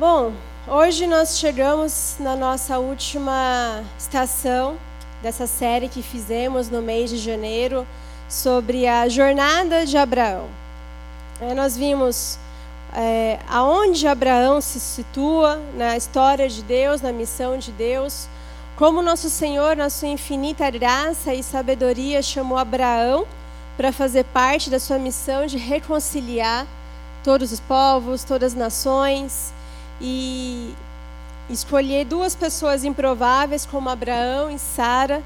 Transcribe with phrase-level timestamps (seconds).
[0.00, 0.32] Bom,
[0.66, 4.78] hoje nós chegamos na nossa última estação
[5.22, 7.86] dessa série que fizemos no mês de janeiro
[8.26, 10.48] sobre a jornada de Abraão.
[11.38, 12.38] É, nós vimos
[12.94, 18.26] é, aonde Abraão se situa na história de Deus, na missão de Deus,
[18.76, 23.26] como nosso Senhor, na sua infinita graça e sabedoria, chamou Abraão
[23.76, 26.66] para fazer parte da sua missão de reconciliar
[27.22, 29.52] todos os povos, todas as nações
[30.00, 30.74] e
[31.48, 35.22] escolher duas pessoas improváveis como Abraão e Sara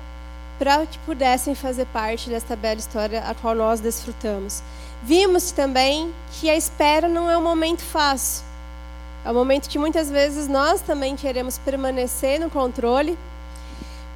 [0.59, 4.63] para que pudessem fazer parte desta bela história a qual nós desfrutamos.
[5.03, 8.45] Vimos também que a espera não é um momento fácil.
[9.25, 13.19] É um momento que muitas vezes nós também queremos permanecer no controle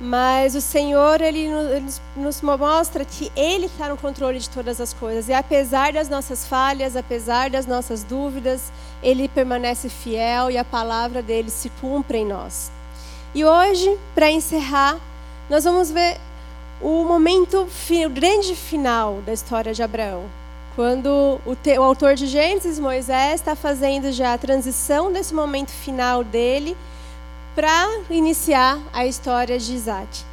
[0.00, 4.92] mas o Senhor, ele, ele nos mostra que Ele está no controle de todas as
[4.92, 5.28] coisas.
[5.28, 11.22] E apesar das nossas falhas, apesar das nossas dúvidas, Ele permanece fiel e a palavra
[11.22, 12.70] dele se cumpre em nós.
[13.34, 14.98] E hoje, para encerrar,
[15.48, 16.18] nós vamos ver
[16.80, 17.66] o momento,
[18.04, 20.24] o grande final da história de Abraão.
[20.74, 25.70] Quando o, te, o autor de Gênesis, Moisés, está fazendo já a transição desse momento
[25.70, 26.76] final dele
[27.54, 30.24] para iniciar a história de Isaac,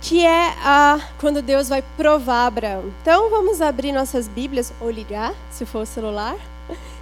[0.00, 2.92] que é a, quando Deus vai provar Abraão.
[3.00, 6.34] Então vamos abrir nossas Bíblias, ou ligar, se for o celular,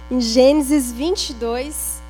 [0.09, 2.01] em Gênesis 22.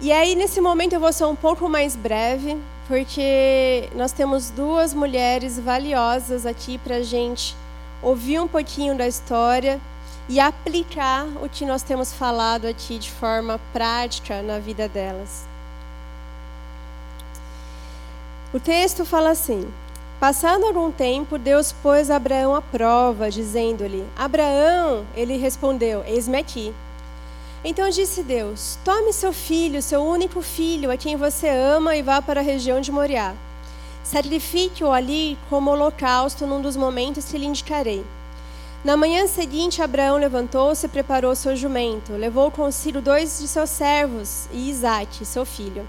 [0.00, 4.94] E aí, nesse momento, eu vou ser um pouco mais breve, porque nós temos duas
[4.94, 7.56] mulheres valiosas aqui para a gente
[8.02, 9.80] ouvir um pouquinho da história
[10.28, 15.46] e aplicar o que nós temos falado aqui de forma prática na vida delas.
[18.52, 19.66] O texto fala assim:
[20.20, 26.72] Passado algum tempo, Deus pôs Abraão à prova, dizendo-lhe: Abraão, ele respondeu: Eis-me aqui.
[27.64, 32.20] Então disse Deus: Tome seu filho, seu único filho, a quem você ama, e vá
[32.20, 33.34] para a região de Moriá.
[34.02, 38.04] Sacrifique-o ali como holocausto num dos momentos que lhe indicarei.
[38.84, 42.12] Na manhã seguinte, Abraão levantou-se e preparou seu jumento.
[42.12, 45.88] Levou consigo dois de seus servos e Isaque, seu filho.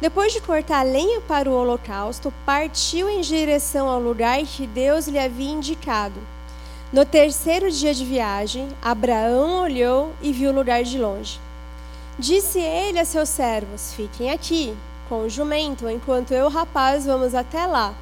[0.00, 5.06] Depois de cortar a lenha para o holocausto, partiu em direção ao lugar que Deus
[5.06, 6.18] lhe havia indicado.
[6.92, 11.40] No terceiro dia de viagem, Abraão olhou e viu o lugar de longe.
[12.18, 14.76] Disse ele a seus servos: Fiquem aqui,
[15.08, 17.94] com o jumento, enquanto eu, rapaz, vamos até lá.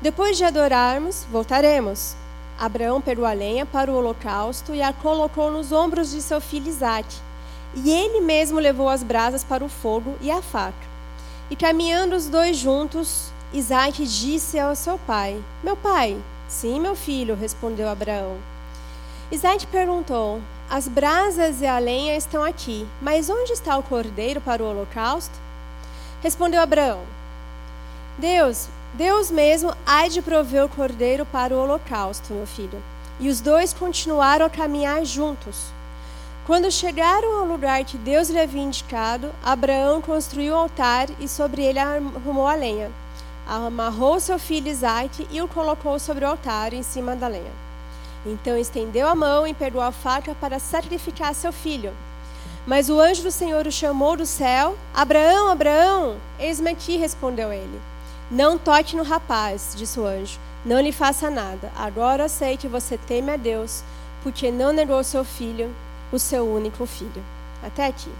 [0.00, 2.14] Depois de adorarmos, voltaremos.
[2.56, 6.68] Abraão pegou a lenha para o holocausto e a colocou nos ombros de seu filho
[6.68, 7.16] Isaque.
[7.74, 10.86] E ele mesmo levou as brasas para o fogo e a faca.
[11.50, 16.22] E caminhando os dois juntos, Isaac disse ao seu pai: Meu pai.
[16.52, 18.36] Sim, meu filho, respondeu Abraão.
[19.32, 24.62] Isaac perguntou: As brasas e a lenha estão aqui, mas onde está o cordeiro para
[24.62, 25.34] o holocausto?
[26.22, 27.00] Respondeu Abraão:
[28.18, 32.80] Deus, Deus mesmo há de prover o cordeiro para o holocausto, meu filho.
[33.18, 35.72] E os dois continuaram a caminhar juntos.
[36.46, 41.62] Quando chegaram ao lugar que Deus lhe havia indicado, Abraão construiu um altar e sobre
[41.62, 42.90] ele arrumou a lenha.
[43.54, 47.52] Amarrou seu filho Isaque e o colocou sobre o altar em cima da lenha.
[48.24, 51.92] Então estendeu a mão e pegou a faca para sacrificar seu filho.
[52.66, 56.16] Mas o anjo do Senhor o chamou do céu: Abraão, Abraão!
[56.38, 57.78] Eis-me aqui, respondeu ele.
[58.30, 60.40] Não toque no rapaz, disse o anjo.
[60.64, 61.70] Não lhe faça nada.
[61.76, 63.84] Agora sei que você teme a Deus,
[64.22, 65.70] porque não negou seu filho,
[66.10, 67.22] o seu único filho.
[67.62, 68.10] Até aqui.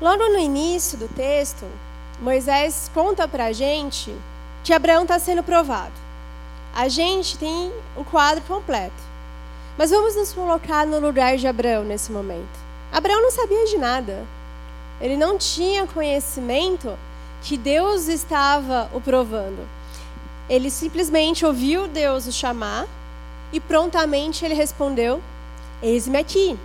[0.00, 1.66] Logo no início do texto,
[2.22, 4.14] Moisés conta para a gente
[4.62, 5.90] que Abraão está sendo provado.
[6.72, 8.94] A gente tem o quadro completo.
[9.76, 12.60] Mas vamos nos colocar no lugar de Abraão nesse momento.
[12.92, 14.24] Abraão não sabia de nada.
[15.00, 16.96] Ele não tinha conhecimento
[17.42, 19.66] que Deus estava o provando.
[20.48, 22.86] Ele simplesmente ouviu Deus o chamar
[23.52, 25.20] e prontamente ele respondeu:
[25.82, 26.56] Eis-me aqui.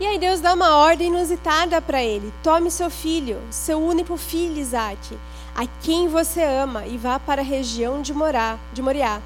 [0.00, 4.58] E aí Deus dá uma ordem inusitada para ele: tome seu filho, seu único filho
[4.58, 5.18] Isaac,
[5.54, 9.20] a quem você ama, e vá para a região de Morá, de Moriá.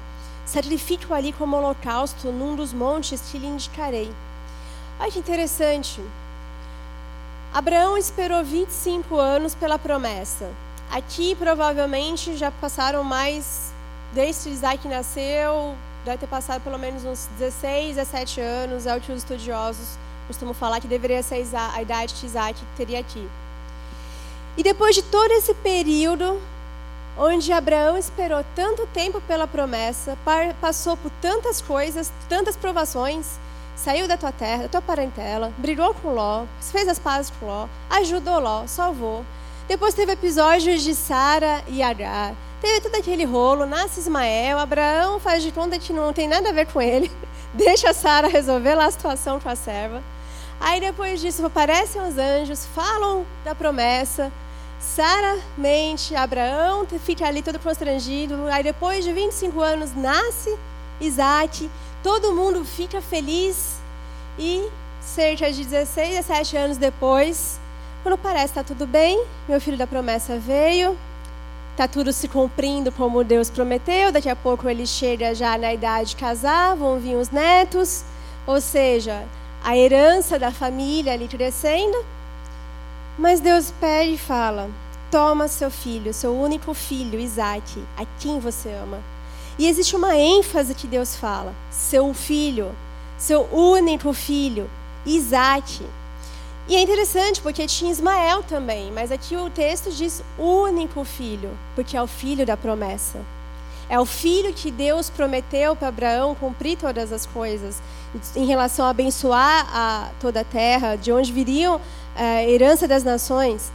[0.45, 4.11] Sacrifique-o ali como holocausto num dos montes que lhe indicarei.
[4.99, 6.01] Olha que interessante.
[7.53, 10.49] Abraão esperou 25 anos pela promessa.
[10.91, 13.73] Aqui provavelmente já passaram mais,
[14.13, 15.75] desde que Isaac nasceu,
[16.05, 19.97] deve ter passado pelo menos uns 16, 17 anos, é o que os estudiosos
[20.27, 23.27] costumo falar que deveria ser a idade que Isaac teria aqui.
[24.57, 26.41] E depois de todo esse período,
[27.17, 30.17] onde Abraão esperou tanto tempo pela promessa,
[30.61, 33.39] passou por tantas coisas, tantas provações,
[33.75, 37.67] saiu da tua terra, da tua parentela, brigou com Ló, fez as pazes com Ló,
[37.89, 39.23] ajudou Ló, salvou.
[39.67, 42.33] Depois teve episódios de Sara e Agar.
[42.61, 46.53] Teve todo aquele rolo, nasce Ismael, Abraão faz de conta que não tem nada a
[46.53, 47.11] ver com ele,
[47.53, 50.01] deixa Sara resolver lá a situação com a serva.
[50.59, 54.31] Aí depois disso aparecem os anjos, falam da promessa,
[54.79, 58.47] Sara mente, Abraão fica ali todo constrangido.
[58.51, 60.57] Aí depois de 25 anos nasce
[60.99, 61.69] Isaac,
[62.03, 63.77] todo mundo fica feliz.
[64.37, 64.69] E
[65.01, 67.59] cerca de 16, 17 anos depois,
[68.03, 70.97] quando parece que está tudo bem, meu filho da promessa veio,
[71.71, 74.11] está tudo se cumprindo como Deus prometeu.
[74.11, 78.03] Daqui a pouco ele chega já na idade de casar, vão vir os netos,
[78.45, 79.25] ou seja,
[79.63, 82.05] a herança da família ali crescendo.
[83.17, 84.69] Mas Deus pede e fala:
[85.09, 89.01] Toma seu filho, seu único filho, Isaac, a quem você ama.
[89.57, 92.75] E existe uma ênfase que Deus fala: seu filho,
[93.17, 94.69] seu único filho,
[95.05, 95.85] Isaac.
[96.67, 101.95] E é interessante porque tinha Ismael também, mas aqui o texto diz único filho, porque
[101.95, 103.19] é o filho da promessa.
[103.89, 107.81] É o filho que Deus prometeu para Abraão cumprir todas as coisas
[108.35, 111.79] em relação a abençoar a toda a terra, de onde viriam
[112.15, 113.71] a herança das nações.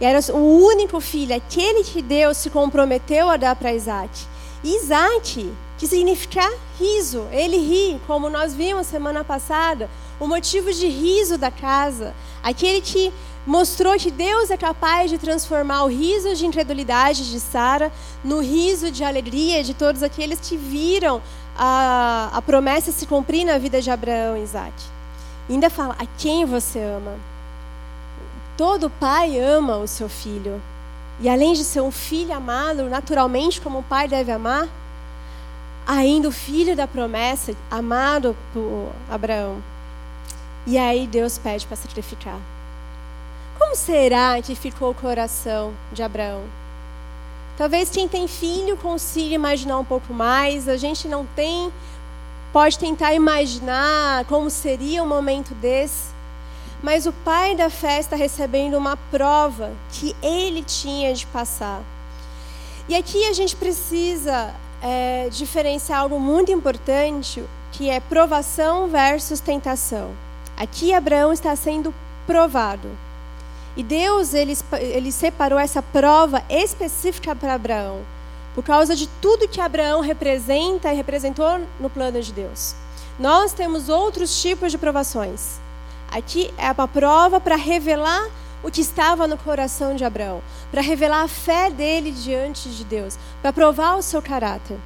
[0.00, 4.10] E era o único filho, aquele que Deus se comprometeu a dar para Isaac.
[4.62, 6.42] Isaac, que significa
[6.78, 9.88] riso, ele ri, como nós vimos semana passada,
[10.20, 13.12] o motivo de riso da casa, aquele que
[13.48, 17.90] mostrou que Deus é capaz de transformar o riso de incredulidade de Sara
[18.22, 21.22] no riso de alegria de todos aqueles que viram
[21.56, 24.74] a, a promessa se cumprir na vida de Abraão e Isaac.
[25.48, 27.14] E ainda fala: a quem você ama?
[28.54, 30.60] Todo pai ama o seu filho.
[31.18, 34.68] E além de ser um filho amado, naturalmente, como o pai deve amar,
[35.86, 39.56] ainda o filho da promessa, amado por Abraão.
[40.66, 42.38] E aí Deus pede para sacrificar.
[43.68, 46.42] Como será que ficou o coração de Abraão?
[47.58, 50.66] Talvez quem tem filho consiga imaginar um pouco mais.
[50.70, 51.70] A gente não tem,
[52.50, 56.14] pode tentar imaginar como seria um momento desse.
[56.82, 61.82] Mas o pai da fé está recebendo uma prova que ele tinha de passar.
[62.88, 70.16] E aqui a gente precisa é, diferenciar algo muito importante, que é provação versus tentação.
[70.56, 71.94] Aqui Abraão está sendo
[72.26, 72.88] provado.
[73.78, 78.00] E Deus ele, ele separou essa prova específica para Abraão,
[78.52, 82.74] por causa de tudo que Abraão representa e representou no plano de Deus.
[83.20, 85.60] Nós temos outros tipos de provações.
[86.10, 88.28] Aqui é uma prova para revelar
[88.64, 90.42] o que estava no coração de Abraão,
[90.72, 94.76] para revelar a fé dele diante de Deus, para provar o seu caráter.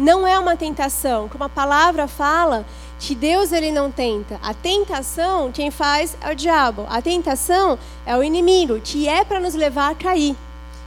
[0.00, 2.64] Não é uma tentação, como a palavra fala,
[2.98, 4.40] que Deus ele não tenta.
[4.42, 6.86] A tentação, quem faz é o diabo.
[6.88, 10.34] A tentação é o inimigo, que é para nos levar a cair.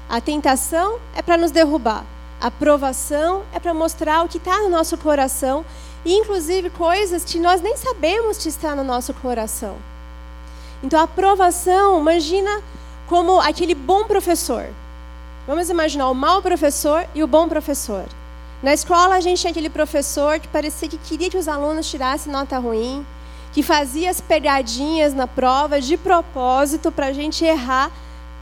[0.10, 2.04] A tentação é para nos derrubar.
[2.42, 5.64] A provação é para mostrar o que está no nosso coração,
[6.04, 9.78] e inclusive coisas que nós nem sabemos que está no nosso coração.
[10.82, 12.64] Então a provação, imagina
[13.06, 14.66] como aquele bom professor.
[15.46, 18.06] Vamos imaginar o mau professor e o bom professor.
[18.64, 22.32] Na escola, a gente tinha aquele professor que parecia que queria que os alunos tirassem
[22.32, 23.06] nota ruim,
[23.52, 27.92] que fazia as pegadinhas na prova de propósito para a gente errar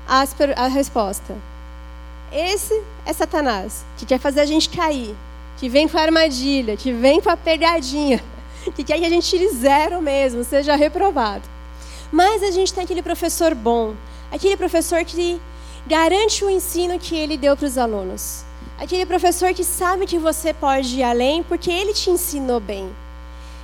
[0.08, 1.36] as, a resposta.
[2.32, 5.16] Esse é Satanás, que quer fazer a gente cair,
[5.58, 8.24] que vem com a armadilha, que vem com a pegadinha,
[8.76, 11.50] que quer que a gente tire zero mesmo, seja reprovado.
[12.12, 13.96] Mas a gente tem aquele professor bom,
[14.32, 15.42] aquele professor que
[15.88, 18.51] garante o ensino que ele deu para os alunos.
[18.82, 22.90] Aquele professor que sabe que você pode ir além porque ele te ensinou bem.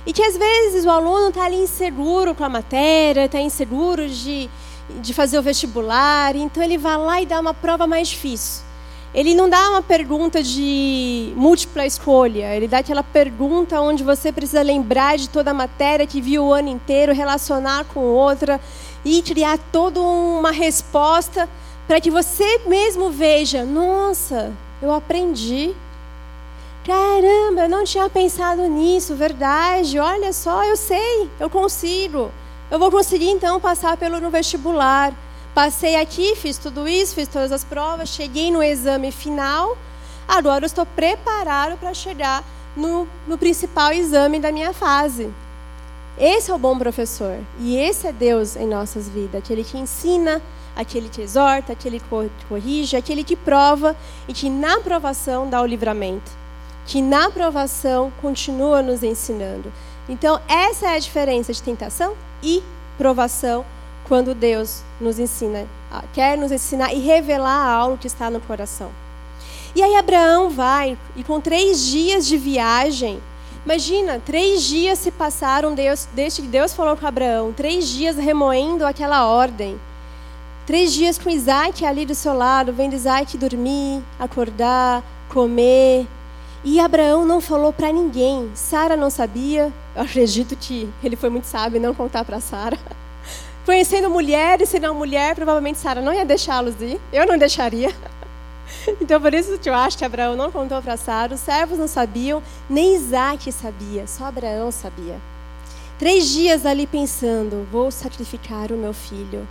[0.06, 4.48] E que às vezes o aluno está ali inseguro com a matéria, está inseguro de,
[5.00, 8.62] de fazer o vestibular, então ele vai lá e dá uma prova mais difícil.
[9.12, 14.62] Ele não dá uma pergunta de múltipla escolha, ele dá aquela pergunta onde você precisa
[14.62, 18.60] lembrar de toda a matéria que viu o ano inteiro, relacionar com outra
[19.04, 21.48] e criar toda uma resposta
[21.88, 25.74] para que você mesmo veja: nossa, eu aprendi.
[26.84, 29.98] Caramba, eu não tinha pensado nisso, verdade.
[29.98, 32.30] Olha só, eu sei, eu consigo.
[32.70, 35.12] Eu vou conseguir então passar pelo no vestibular.
[35.54, 39.76] Passei aqui, fiz tudo isso, fiz todas as provas, cheguei no exame final.
[40.26, 42.44] Agora eu estou preparado para chegar
[42.76, 45.32] no, no principal exame da minha fase.
[46.18, 47.38] Esse é o bom professor.
[47.60, 50.42] E esse é Deus em nossas vidas, aquele que ensina
[50.78, 52.06] aquele que exorta, aquele que
[52.48, 53.96] corrige, aquele que prova
[54.28, 56.30] e que na provação dá o livramento,
[56.86, 59.72] que na provação continua nos ensinando,
[60.08, 62.62] Então, essa é a diferença de tentação e
[62.96, 63.64] provação
[64.06, 65.66] quando Deus nos ensina,
[66.14, 68.90] quer nos ensinar e revelar algo que está no coração.
[69.74, 73.20] E aí Abraão vai, e com três dias de viagem,
[73.66, 78.86] imagina, três dias se passaram Deus, desde que Deus falou com Abraão, três dias remoendo
[78.86, 79.78] aquela ordem.
[80.68, 86.06] Três dias com Isaac ali do seu lado, vendo Isaac dormir, acordar, comer.
[86.62, 88.50] E Abraão não falou para ninguém.
[88.54, 89.72] Sara não sabia.
[89.96, 92.78] Eu acredito que ele foi muito sábio não contar para Sara.
[93.64, 97.00] Conhecendo mulheres, se não mulher, provavelmente Sara não ia deixá-los ir.
[97.10, 97.90] Eu não deixaria.
[99.00, 101.34] Então, por isso que eu acho que Abraão não contou para Sara.
[101.34, 105.18] Os servos não sabiam, nem Isaac sabia, só Abraão sabia.
[105.98, 109.48] Três dias ali pensando: vou sacrificar o meu filho,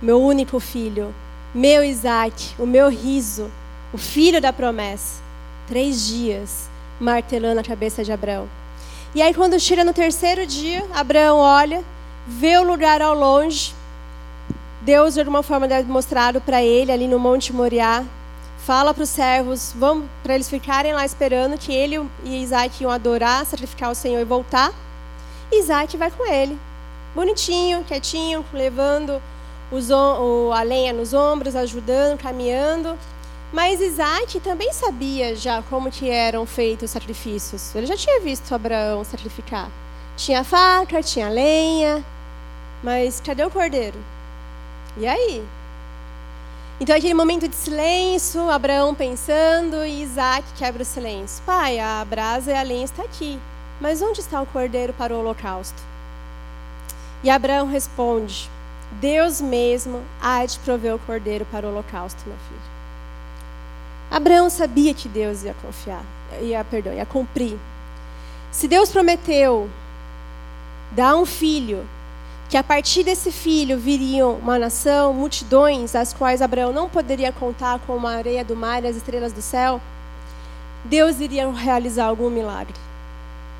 [0.00, 1.14] meu único filho,
[1.54, 3.50] meu Isaac, o meu riso,
[3.92, 5.22] o filho da promessa.
[5.66, 6.68] Três dias
[7.00, 8.48] martelando a cabeça de Abraão.
[9.14, 11.82] E aí, quando chega no terceiro dia, Abraão olha,
[12.26, 13.74] vê o lugar ao longe.
[14.82, 18.04] Deus, de alguma forma, deve mostrado para ele ali no Monte Moriá,
[18.58, 19.74] fala para os servos,
[20.22, 24.24] para eles ficarem lá esperando que ele e Isaac iam adorar, sacrificar o Senhor e
[24.24, 24.72] voltar.
[25.50, 26.58] Isaac vai com ele,
[27.14, 29.20] bonitinho, quietinho, levando
[29.70, 32.98] os, o, a lenha nos ombros, ajudando, caminhando.
[33.52, 37.74] Mas Isaac também sabia já como que eram feitos os sacrifícios.
[37.74, 39.70] Ele já tinha visto Abraão sacrificar.
[40.16, 42.04] Tinha faca, tinha lenha,
[42.82, 43.98] mas cadê o cordeiro?
[44.96, 45.44] E aí?
[46.80, 51.42] Então, aquele momento de silêncio, Abraão pensando e Isaac quebra o silêncio.
[51.44, 53.38] Pai, a brasa e a lenha está aqui,
[53.80, 55.80] mas onde está o cordeiro para o holocausto?
[57.22, 58.48] E Abraão responde:
[58.92, 62.60] Deus mesmo há de prover o cordeiro para o holocausto, meu filho.
[64.10, 66.02] Abraão sabia que Deus ia confiar,
[66.40, 67.58] ia, perdão, ia cumprir.
[68.50, 69.68] Se Deus prometeu
[70.92, 71.86] dar um filho
[72.48, 77.78] que a partir desse filho viriam uma nação, multidões, as quais Abraão não poderia contar
[77.80, 79.80] com a areia do mar e as estrelas do céu,
[80.82, 82.74] Deus iria realizar algum milagre.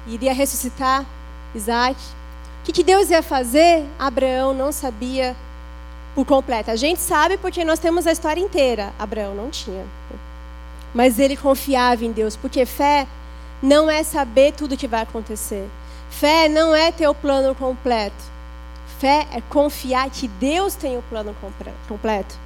[0.07, 1.05] Iria ressuscitar
[1.55, 1.99] Isaac.
[2.69, 3.87] O que, que Deus ia fazer?
[3.99, 5.35] Abraão não sabia
[6.15, 6.71] por completo.
[6.71, 8.93] A gente sabe porque nós temos a história inteira.
[8.99, 9.87] Abraão não tinha.
[10.93, 13.07] Mas ele confiava em Deus, porque fé
[13.63, 15.67] não é saber tudo o que vai acontecer.
[16.11, 18.23] Fé não é ter o plano completo.
[18.99, 21.35] Fé é confiar que Deus tem o plano
[21.89, 22.37] completo,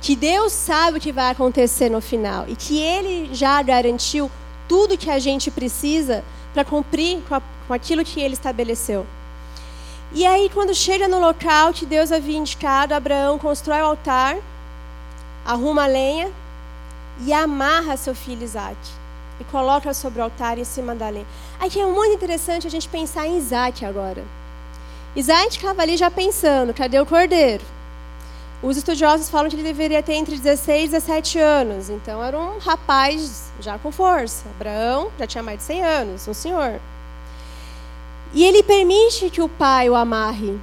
[0.00, 4.30] que Deus sabe o que vai acontecer no final e que Ele já garantiu
[4.68, 6.22] tudo que a gente precisa
[6.54, 9.04] para cumprir com, a, com aquilo que Ele estabeleceu.
[10.14, 14.36] E aí, quando chega no local que Deus havia indicado, Abraão constrói o altar,
[15.42, 16.30] arruma a lenha
[17.24, 18.76] e amarra seu filho Isaac.
[19.40, 21.26] E coloca sobre o altar em cima da lenha.
[21.58, 24.22] Aqui é muito interessante a gente pensar em Isaac agora.
[25.16, 27.64] Isaac estava ali já pensando: cadê o cordeiro?
[28.62, 32.58] Os estudiosos falam que ele deveria ter entre 16 e 17 anos, então era um
[32.58, 34.44] rapaz já com força.
[34.54, 36.80] Abraão já tinha mais de 100 anos, um senhor.
[38.32, 40.58] E ele permite que o pai o amarre.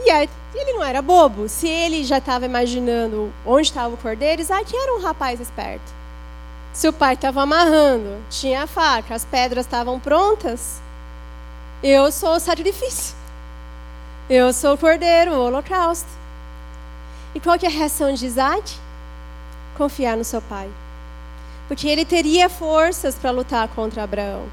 [0.00, 0.10] E
[0.54, 1.48] ele não era bobo.
[1.48, 5.92] Se ele já estava imaginando onde estava o cordeiro, Isaac era um rapaz esperto.
[6.72, 10.80] Se o pai estava amarrando, tinha a faca, as pedras estavam prontas,
[11.82, 13.16] eu sou o sacrifício.
[14.30, 16.08] Eu sou o cordeiro, o holocausto.
[17.34, 18.76] E qual que é a reação de Isaac?
[19.76, 20.68] Confiar no seu pai.
[21.66, 24.46] Porque ele teria forças para lutar contra Abraão.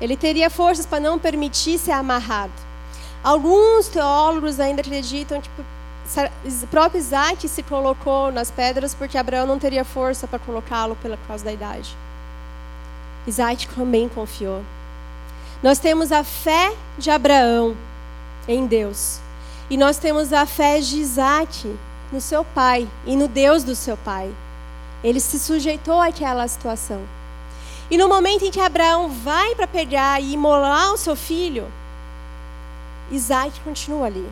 [0.00, 2.52] Ele teria forças para não permitir ser amarrado.
[3.22, 5.50] Alguns teólogos ainda acreditam que
[6.62, 11.18] o próprio Isaac se colocou nas pedras porque Abraão não teria força para colocá-lo pela
[11.28, 11.94] causa da idade.
[13.26, 14.62] Isaac também confiou.
[15.62, 17.76] Nós temos a fé de Abraão,
[18.48, 19.20] em Deus.
[19.68, 21.76] E nós temos a fé de Isaac
[22.10, 24.34] no seu pai e no Deus do seu pai.
[25.04, 27.02] Ele se sujeitou àquela situação.
[27.90, 31.66] E no momento em que Abraão vai para pegar e imolar o seu filho,
[33.10, 34.30] Isaac continua ali.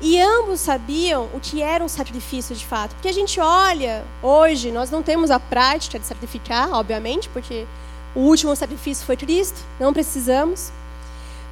[0.00, 2.94] E ambos sabiam o que era um sacrifício de fato.
[2.94, 7.66] Porque a gente olha, hoje, nós não temos a prática de sacrificar, obviamente, porque
[8.14, 10.70] o último sacrifício foi Cristo, não precisamos.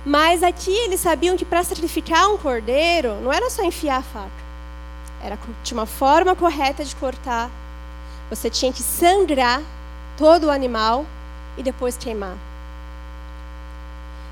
[0.04, 4.42] Mas aqui eles sabiam que para sacrificar um cordeiro, não era só enfiar a faca.
[5.22, 7.50] Era tinha uma forma correta de cortar.
[8.28, 9.62] Você tinha que sangrar
[10.16, 11.06] todo o animal
[11.56, 12.36] e depois queimar.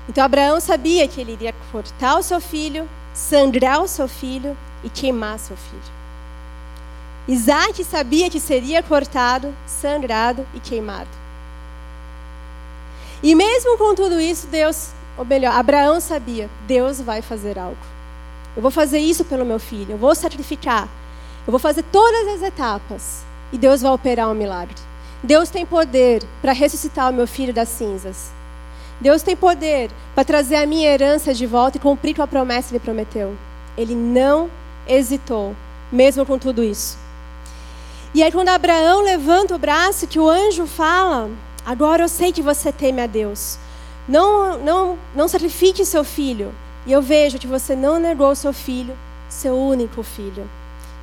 [0.09, 4.89] Então Abraão sabia que ele iria cortar o seu filho, sangrar o seu filho e
[4.89, 6.01] queimar seu filho.
[7.27, 11.09] Isaac sabia que seria cortado, sangrado e queimado.
[13.21, 17.77] E mesmo com tudo isso, Deus ou melhor, Abraão sabia, Deus vai fazer algo.
[18.55, 20.87] Eu vou fazer isso pelo meu filho, eu vou sacrificar,
[21.45, 24.75] eu vou fazer todas as etapas e Deus vai operar um milagre.
[25.23, 28.31] Deus tem poder para ressuscitar o meu filho das cinzas.
[28.99, 32.69] Deus tem poder para trazer a minha herança de volta e cumprir com a promessa
[32.69, 33.35] que ele prometeu.
[33.77, 34.49] Ele não
[34.87, 35.55] hesitou,
[35.91, 36.97] mesmo com tudo isso.
[38.13, 41.29] E aí, quando Abraão levanta o braço, que o anjo fala:
[41.65, 43.57] Agora eu sei que você teme a Deus.
[44.07, 46.53] Não, não, não sacrifique seu filho.
[46.85, 48.97] E eu vejo que você não negou seu filho,
[49.29, 50.49] seu único filho.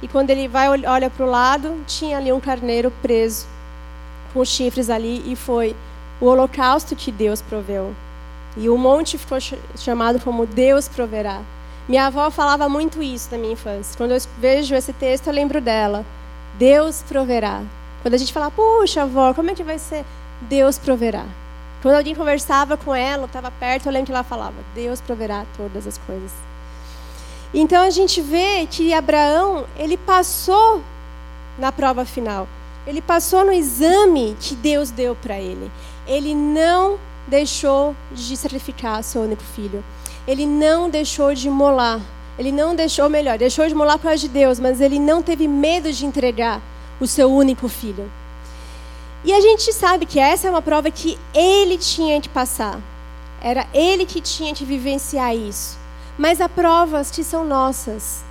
[0.02, 3.46] E quando ele vai olha para o lado, tinha ali um carneiro preso,
[4.32, 5.74] com os chifres ali, e foi
[6.20, 7.94] o holocausto que Deus proveu.
[8.56, 9.38] E o monte ficou
[9.76, 11.42] chamado como Deus proverá.
[11.88, 13.96] Minha avó falava muito isso na minha infância.
[13.96, 16.04] Quando eu vejo esse texto, eu lembro dela.
[16.58, 17.62] Deus proverá.
[18.02, 20.04] Quando a gente fala, puxa, avó, como é que vai ser?
[20.42, 21.24] Deus proverá.
[21.80, 25.86] Quando alguém conversava com ela, estava perto, eu lembro que ela falava: Deus proverá todas
[25.86, 26.32] as coisas.
[27.54, 30.82] Então a gente vê que Abraão, ele passou
[31.58, 32.46] na prova final.
[32.88, 35.70] Ele passou no exame que Deus deu para ele.
[36.06, 39.84] Ele não deixou de sacrificar seu único filho.
[40.26, 42.00] Ele não deixou de molar.
[42.38, 45.92] Ele não deixou, melhor, deixou de molar causa de Deus, mas ele não teve medo
[45.92, 46.62] de entregar
[46.98, 48.10] o seu único filho.
[49.22, 52.80] E a gente sabe que essa é uma prova que ele tinha que passar.
[53.42, 55.76] Era ele que tinha que vivenciar isso.
[56.16, 58.24] Mas há provas que são nossas.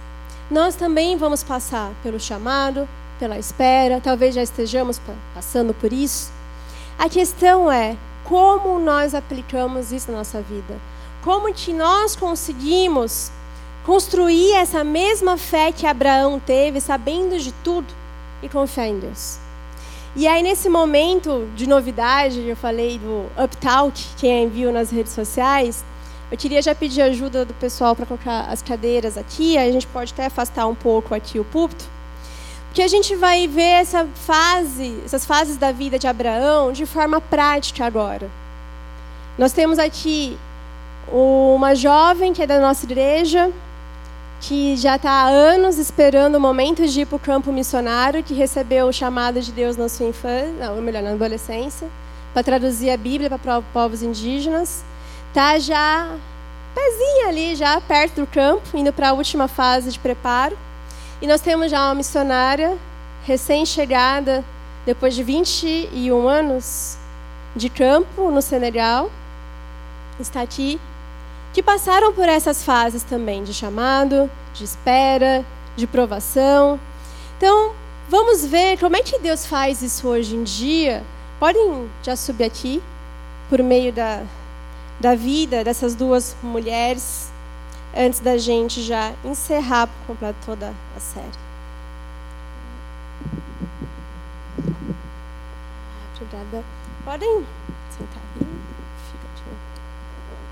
[0.50, 5.02] Nós também vamos passar pelo chamado, pela espera, talvez já estejamos
[5.34, 6.32] passando por isso.
[6.98, 10.76] A questão é como nós aplicamos isso na nossa vida.
[11.24, 13.32] Como que nós conseguimos
[13.88, 17.88] construir essa mesma fé que Abraão teve, sabendo de tudo
[18.44, 19.38] e confiar em Deus.
[20.14, 25.86] E aí, nesse momento de novidade, eu falei do Uptalk, quem viu nas redes sociais,
[26.30, 29.88] eu queria já pedir ajuda do pessoal para colocar as cadeiras aqui, aí a gente
[29.88, 31.86] pode até afastar um pouco aqui o púlpito,
[32.78, 37.20] porque a gente vai ver essa fase, essas fases da vida de Abraão de forma
[37.20, 38.30] prática agora.
[39.36, 40.38] Nós temos aqui
[41.12, 43.52] uma jovem que é da nossa igreja,
[44.40, 48.36] que já está há anos esperando o momento de ir para o campo missionário, que
[48.36, 51.88] recebeu o chamado de Deus na sua infância, não, melhor, na adolescência,
[52.32, 54.84] para traduzir a Bíblia para povos indígenas.
[55.30, 56.16] Está já
[56.76, 60.56] pezinho ali, já perto do campo, indo para a última fase de preparo.
[61.22, 62.78] E nós temos já uma missionária
[63.26, 64.44] recém-chegada,
[64.86, 66.98] depois de 21 anos
[67.56, 69.10] de campo no Senegal,
[70.20, 70.80] está aqui
[71.54, 75.44] que passaram por essas fases também de chamado, de espera,
[75.76, 76.80] de provação.
[77.36, 77.74] Então,
[78.08, 81.04] vamos ver como é que Deus faz isso hoje em dia.
[81.40, 82.82] Podem já subir aqui,
[83.50, 84.22] por meio da,
[85.00, 87.32] da vida dessas duas mulheres,
[87.98, 91.32] antes da gente já encerrar por completo toda a série.
[96.16, 96.64] Obrigada.
[97.04, 97.46] Podem
[97.90, 98.46] sentar aqui.
[99.12, 99.56] Fica aqui.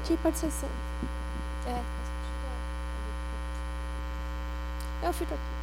[0.03, 0.67] Aqui pode ser assim.
[1.67, 1.81] É.
[5.05, 5.55] Eu fico aqui.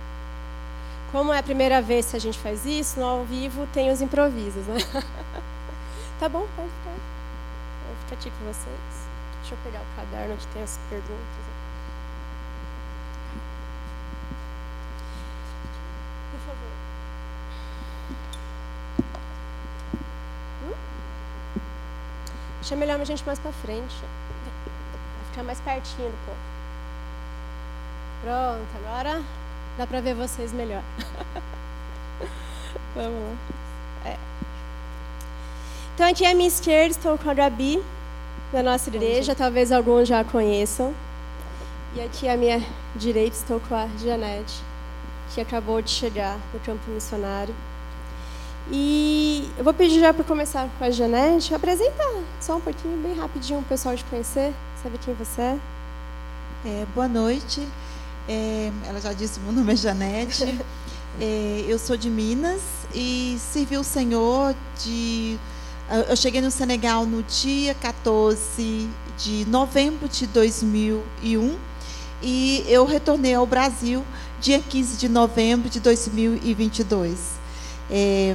[1.10, 4.00] Como é a primeira vez que a gente faz isso, no ao vivo tem os
[4.00, 4.78] improvisos, né?
[6.18, 6.90] tá bom, pode ficar.
[6.90, 9.12] Eu fico aqui com vocês.
[9.40, 11.52] Deixa eu pegar o caderno que tem as perguntas.
[16.30, 16.72] Por favor.
[20.64, 20.74] Hum?
[22.62, 23.92] Deixa melhor a gente mais para frente.
[25.31, 26.38] Ficar mais pertinho do povo.
[28.22, 29.20] Pronto, agora
[29.77, 30.81] dá para ver vocês melhor.
[32.94, 34.11] Vamos lá.
[34.11, 34.16] É.
[35.92, 37.83] Então, aqui à minha esquerda estou com a Gabi,
[38.53, 39.35] da nossa igreja.
[39.35, 40.94] Talvez alguns já a conheçam.
[41.96, 44.62] E aqui à minha direita estou com a Janete,
[45.35, 47.57] que acabou de chegar no campo missionário.
[48.70, 53.14] E eu vou pedir já para começar com a Janete, apresentar só um pouquinho, bem
[53.14, 54.55] rapidinho, o pessoal de conhecer.
[54.83, 55.59] Sabe quem você é?
[56.64, 57.66] é boa noite.
[58.29, 60.59] É, ela já disse, meu nome é Janete.
[61.20, 62.62] É, eu sou de Minas
[62.94, 65.38] e servi o Senhor de.
[66.09, 71.59] Eu cheguei no Senegal no dia 14 de novembro de 2001
[72.22, 74.03] e eu retornei ao Brasil
[74.40, 77.31] dia 15 de novembro de 2022.
[77.94, 78.35] É,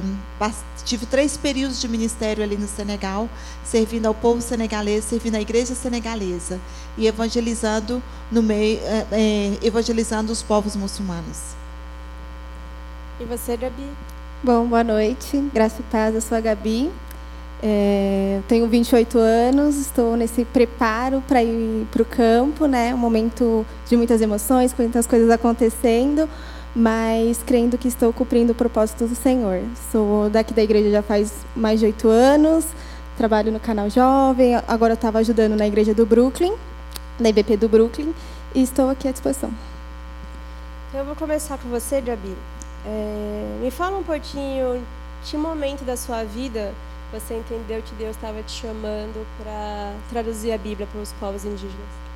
[0.84, 3.28] tive três períodos de ministério ali no Senegal,
[3.64, 6.60] servindo ao povo senegalês, servindo à igreja senegalesa
[6.96, 11.56] e evangelizando no meio, é, é, evangelizando os povos muçulmanos.
[13.18, 13.90] E você, Gabi?
[14.44, 15.38] Bom, boa noite.
[15.52, 16.92] Graça e paz, eu sou a Gabi.
[17.60, 22.94] É, tenho 28 anos, estou nesse preparo para ir para o campo, né?
[22.94, 26.28] Um momento de muitas emoções, com muitas coisas acontecendo,
[26.78, 29.62] mas crendo que estou cumprindo o propósito do Senhor.
[29.90, 32.64] Sou daqui da igreja já faz mais de oito anos,
[33.16, 36.54] trabalho no canal Jovem, agora estava ajudando na igreja do Brooklyn,
[37.18, 38.14] na IBP do Brooklyn,
[38.54, 39.50] e estou aqui à disposição.
[40.94, 42.36] Eu vou começar com você, Gabi.
[42.86, 44.80] É, me fala um pouquinho
[45.34, 46.72] um momento da sua vida
[47.10, 52.07] você entendeu que Deus estava te chamando para traduzir a Bíblia para os povos indígenas?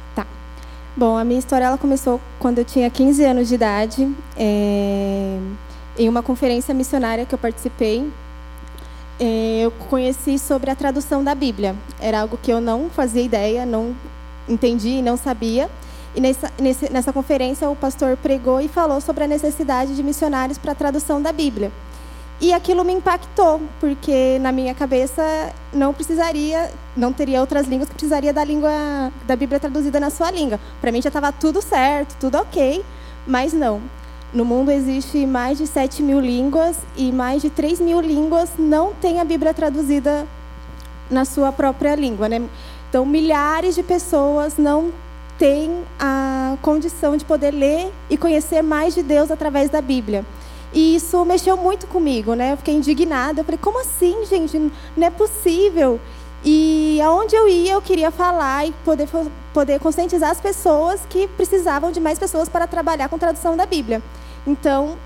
[0.94, 5.38] Bom, a minha história ela começou quando eu tinha 15 anos de idade, é,
[5.98, 8.10] em uma conferência missionária que eu participei.
[9.18, 11.74] É, eu conheci sobre a tradução da Bíblia.
[11.98, 13.96] Era algo que eu não fazia ideia, não
[14.46, 15.70] entendi, não sabia.
[16.14, 16.52] E nessa,
[16.90, 21.22] nessa conferência o pastor pregou e falou sobre a necessidade de missionários para a tradução
[21.22, 21.72] da Bíblia.
[22.42, 25.22] E aquilo me impactou, porque na minha cabeça
[25.72, 30.28] não precisaria, não teria outras línguas que precisaria da língua da Bíblia traduzida na sua
[30.28, 30.58] língua.
[30.80, 32.84] Para mim já estava tudo certo, tudo ok,
[33.24, 33.80] mas não.
[34.34, 38.92] No mundo existe mais de 7 mil línguas e mais de 3 mil línguas não
[38.92, 40.26] têm a Bíblia traduzida
[41.08, 42.28] na sua própria língua.
[42.28, 42.42] Né?
[42.88, 44.92] Então, milhares de pessoas não
[45.38, 50.24] têm a condição de poder ler e conhecer mais de Deus através da Bíblia.
[50.72, 52.52] E isso mexeu muito comigo, né?
[52.52, 53.40] Eu fiquei indignada.
[53.40, 54.58] Eu falei, como assim, gente?
[54.96, 56.00] Não é possível.
[56.44, 59.08] E aonde eu ia, eu queria falar e poder,
[59.52, 64.02] poder conscientizar as pessoas que precisavam de mais pessoas para trabalhar com tradução da Bíblia.
[64.46, 64.96] Então,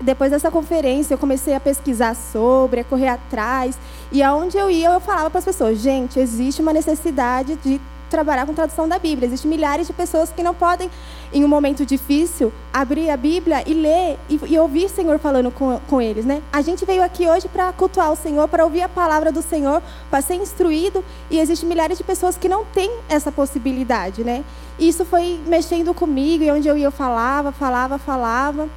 [0.00, 3.78] depois dessa conferência, eu comecei a pesquisar sobre, a correr atrás.
[4.10, 7.80] E aonde eu ia, eu falava para as pessoas: gente, existe uma necessidade de
[8.12, 9.26] trabalhar com tradução da Bíblia.
[9.26, 10.90] Existem milhares de pessoas que não podem,
[11.32, 15.50] em um momento difícil, abrir a Bíblia e ler e, e ouvir o Senhor falando
[15.50, 16.24] com, com eles.
[16.24, 16.42] Né?
[16.52, 19.82] A gente veio aqui hoje para cultuar o Senhor, para ouvir a palavra do Senhor,
[20.10, 24.22] para ser instruído, e existem milhares de pessoas que não têm essa possibilidade.
[24.22, 24.44] Né?
[24.78, 28.68] E isso foi mexendo comigo, e onde eu ia eu falava, falava, falava.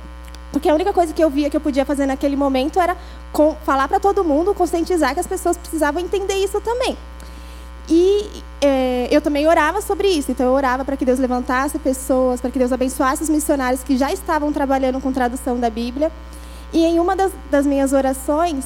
[0.52, 2.96] Porque a única coisa que eu via que eu podia fazer naquele momento era
[3.34, 6.98] com, falar para todo mundo, conscientizar que as pessoas precisavam entender isso também.
[7.88, 10.32] E é, eu também orava sobre isso.
[10.32, 13.98] Então, eu orava para que Deus levantasse pessoas, para que Deus abençoasse os missionários que
[13.98, 16.12] já estavam trabalhando com tradução da Bíblia.
[16.74, 18.66] E em uma das, das minhas orações,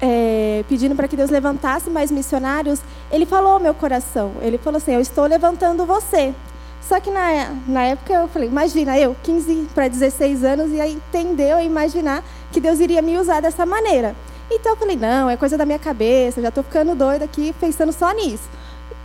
[0.00, 2.80] é, pedindo para que Deus levantasse mais missionários,
[3.12, 6.34] ele falou ao meu coração: Ele falou assim, Eu estou levantando você.
[6.80, 11.48] Só que na, na época eu falei: Imagina, eu, 15 para 16 anos, ia entender,
[11.48, 14.16] ia imaginar que Deus iria me usar dessa maneira.
[14.50, 17.92] Então eu falei, não, é coisa da minha cabeça, já estou ficando doida aqui pensando
[17.92, 18.48] só nisso.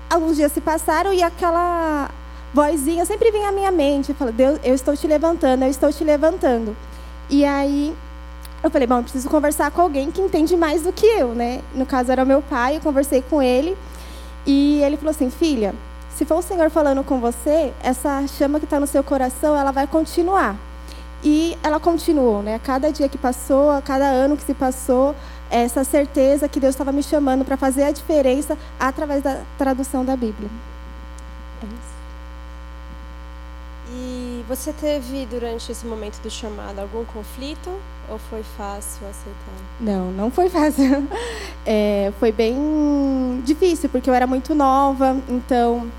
[0.10, 2.10] Alguns dias se passaram e aquela
[2.54, 6.04] vozinha sempre vinha à minha mente, fala, Deus, eu estou te levantando, eu estou te
[6.04, 6.76] levantando.
[7.30, 7.96] E aí
[8.64, 11.62] eu falei, bom, eu preciso conversar com alguém que entende mais do que eu, né?
[11.74, 13.78] No caso era o meu pai, eu conversei com ele
[14.46, 15.76] e ele falou assim, filha,
[16.16, 19.72] se for o Senhor falando com você, essa chama que está no seu coração, ela
[19.72, 20.56] vai continuar.
[21.24, 22.56] E ela continuou, né?
[22.56, 25.16] A cada dia que passou, a cada ano que se passou,
[25.50, 30.16] essa certeza que Deus estava me chamando para fazer a diferença através da tradução da
[30.16, 30.50] Bíblia.
[31.62, 31.96] É isso.
[33.92, 37.70] E você teve, durante esse momento do chamado, algum conflito
[38.10, 39.64] ou foi fácil aceitar?
[39.80, 41.08] Não, não foi fácil.
[41.68, 45.18] É, foi bem difícil, porque eu era muito nova.
[45.28, 45.90] Então,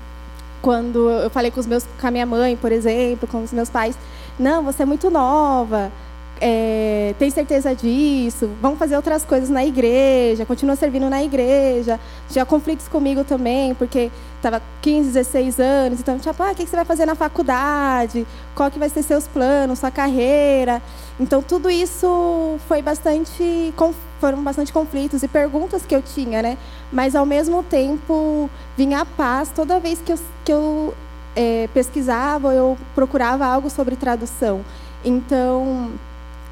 [0.61, 3.69] quando eu falei com, os meus, com a minha mãe, por exemplo, com os meus
[3.69, 3.97] pais,
[4.39, 5.91] não, você é muito nova
[6.39, 11.99] é, tem certeza disso, vamos fazer outras coisas na igreja, continua servindo na igreja.
[12.29, 16.75] Tinha conflitos comigo também, porque estava 15, 16 anos, então, tipo, ah, o que você
[16.75, 18.25] vai fazer na faculdade?
[18.55, 20.81] Qual que vai ser seus planos, sua carreira?
[21.19, 23.73] Então, tudo isso foi bastante,
[24.19, 26.57] foram bastante conflitos e perguntas que eu tinha, né?
[26.91, 30.93] Mas, ao mesmo tempo, vinha a paz toda vez que eu, que eu
[31.35, 34.63] é, pesquisava, eu procurava algo sobre tradução.
[35.03, 35.91] Então,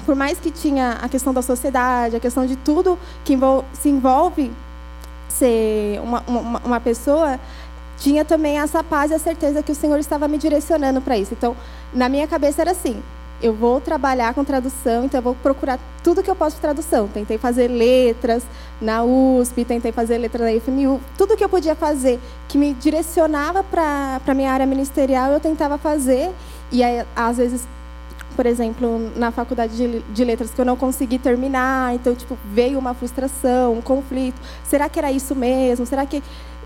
[0.06, 3.36] por mais que tinha a questão da sociedade, a questão de tudo que
[3.72, 4.52] se envolve
[5.28, 7.40] ser uma, uma, uma pessoa,
[7.98, 11.34] tinha também essa paz e a certeza que o Senhor estava me direcionando para isso.
[11.34, 11.56] Então,
[11.92, 13.02] na minha cabeça era assim:
[13.42, 17.08] eu vou trabalhar com tradução, então eu vou procurar tudo que eu posso de tradução.
[17.08, 18.44] Tentei fazer letras
[18.80, 23.64] na USP, tentei fazer letras na IFMU, tudo que eu podia fazer que me direcionava
[23.64, 26.30] para a minha área ministerial, eu tentava fazer.
[26.70, 27.66] E aí, às vezes
[28.36, 32.78] por exemplo, na faculdade de, de, letras que eu não consegui terminar, então tipo veio
[32.78, 34.40] uma frustração, um conflito.
[34.62, 35.86] Será que era isso mesmo?
[35.86, 36.22] Será que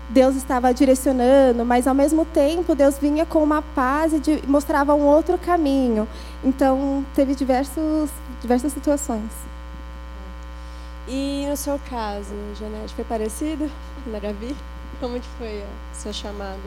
[0.09, 1.65] Deus estava direcionando?
[1.65, 6.07] Mas ao mesmo tempo Deus vinha com uma paz e de, mostrava um outro caminho.
[6.43, 8.09] Então teve diversos
[8.41, 9.31] diversas situações.
[11.07, 13.69] E no seu caso, Janete, foi parecido
[14.05, 14.55] na?
[14.99, 16.59] Como que foi a sua chamada?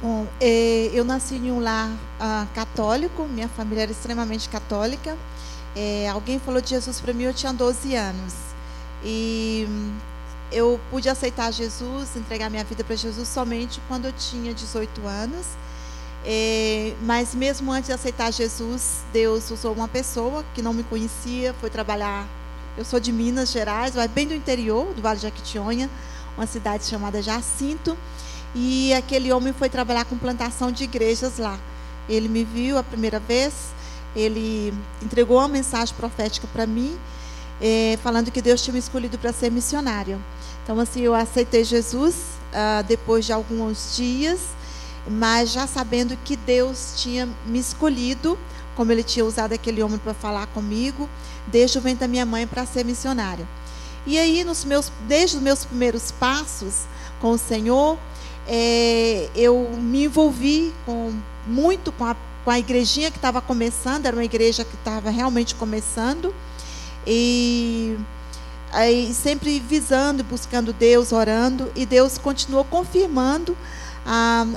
[0.00, 5.18] Bom, eh, eu nasci em um lar ah, católico, minha família era extremamente católica.
[5.74, 8.34] Eh, alguém falou de Jesus para mim, eu tinha 12 anos.
[9.02, 9.92] E hum,
[10.52, 15.46] eu pude aceitar Jesus, entregar minha vida para Jesus somente quando eu tinha 18 anos.
[16.24, 21.54] É, mas mesmo antes de aceitar Jesus, Deus usou uma pessoa que não me conhecia,
[21.60, 22.24] foi trabalhar.
[22.76, 25.90] Eu sou de Minas Gerais, bem do interior, do Vale de Jequitinhonha,
[26.36, 27.98] uma cidade chamada Jacinto.
[28.54, 31.58] E aquele homem foi trabalhar com plantação de igrejas lá.
[32.08, 33.52] Ele me viu a primeira vez,
[34.16, 36.98] ele entregou uma mensagem profética para mim,
[37.60, 40.18] é, falando que Deus tinha me escolhido para ser missionária.
[40.64, 42.16] Então, assim, eu aceitei Jesus
[42.52, 44.58] ah, depois de alguns dias
[45.08, 48.38] mas já sabendo que Deus tinha me escolhido,
[48.76, 51.08] como ele tinha usado aquele homem para falar comigo,
[51.46, 53.48] desde o ventre da minha mãe para ser missionária.
[54.06, 56.82] E aí, nos meus, desde os meus primeiros passos
[57.20, 57.98] com o Senhor,
[58.48, 61.12] é, eu me envolvi com,
[61.46, 65.54] muito com a, com a igrejinha que estava começando, era uma igreja que estava realmente
[65.54, 66.34] começando,
[67.06, 67.96] e
[68.72, 73.56] aí, sempre visando, buscando Deus, orando, e Deus continuou confirmando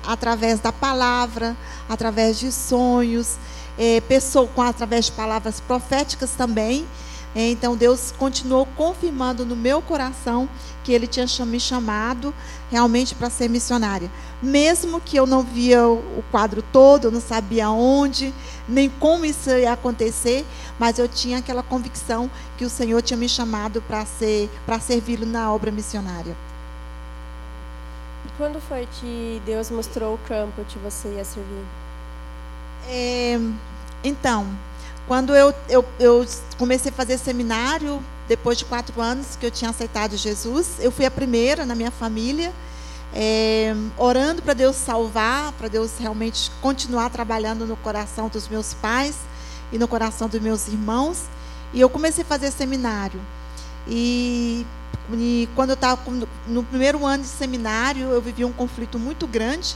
[0.08, 1.58] através da palavra,
[1.90, 3.36] através de sonhos,
[3.78, 6.86] é, pessoa, com, através de palavras proféticas também.
[7.36, 10.50] Então Deus continuou confirmando no meu coração
[10.84, 12.34] que Ele tinha me chamado
[12.70, 14.12] realmente para ser missionária.
[14.42, 18.34] Mesmo que eu não via o quadro todo, eu não sabia onde,
[18.68, 20.46] nem como isso ia acontecer,
[20.80, 25.26] mas eu tinha aquela convicção que o Senhor tinha me chamado para ser, para servi-lo
[25.26, 26.36] na obra missionária.
[28.38, 31.64] Quando foi que Deus mostrou o campo que você ia servir?
[32.88, 33.40] É,
[34.04, 34.48] então,
[35.12, 36.26] quando eu, eu, eu
[36.58, 41.06] comecei a fazer seminário, depois de quatro anos que eu tinha aceitado Jesus, eu fui
[41.06, 42.54] a primeira na minha família,
[43.14, 49.18] é, orando para Deus salvar, para Deus realmente continuar trabalhando no coração dos meus pais
[49.70, 51.24] e no coração dos meus irmãos.
[51.74, 53.20] E eu comecei a fazer seminário.
[53.86, 54.66] E
[55.12, 56.00] e quando eu estava
[56.48, 59.76] no primeiro ano de seminário, eu vivi um conflito muito grande.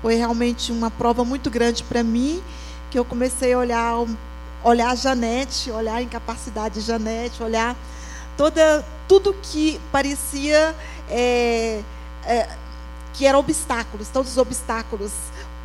[0.00, 2.42] Foi realmente uma prova muito grande para mim,
[2.90, 4.06] que eu comecei a olhar,
[4.62, 7.76] olhar a Janete, olhar a incapacidade de Janete, olhar
[8.36, 10.74] toda, tudo que parecia
[11.08, 11.82] é,
[12.24, 12.48] é,
[13.12, 15.12] que eram obstáculos, todos os obstáculos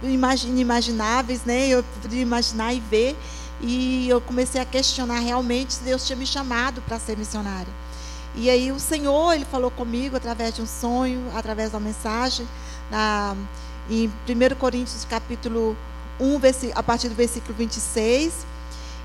[0.02, 1.68] inimagináveis, né?
[1.68, 3.16] Eu podia imaginar e ver.
[3.62, 7.72] E eu comecei a questionar realmente se Deus tinha me chamado para ser missionária.
[8.36, 12.46] E aí o Senhor, ele falou comigo através de um sonho, através da mensagem,
[12.92, 13.36] na,
[13.90, 15.78] em 1 Coríntios capítulo
[16.20, 16.40] 1,
[16.76, 18.46] a partir do versículo 26.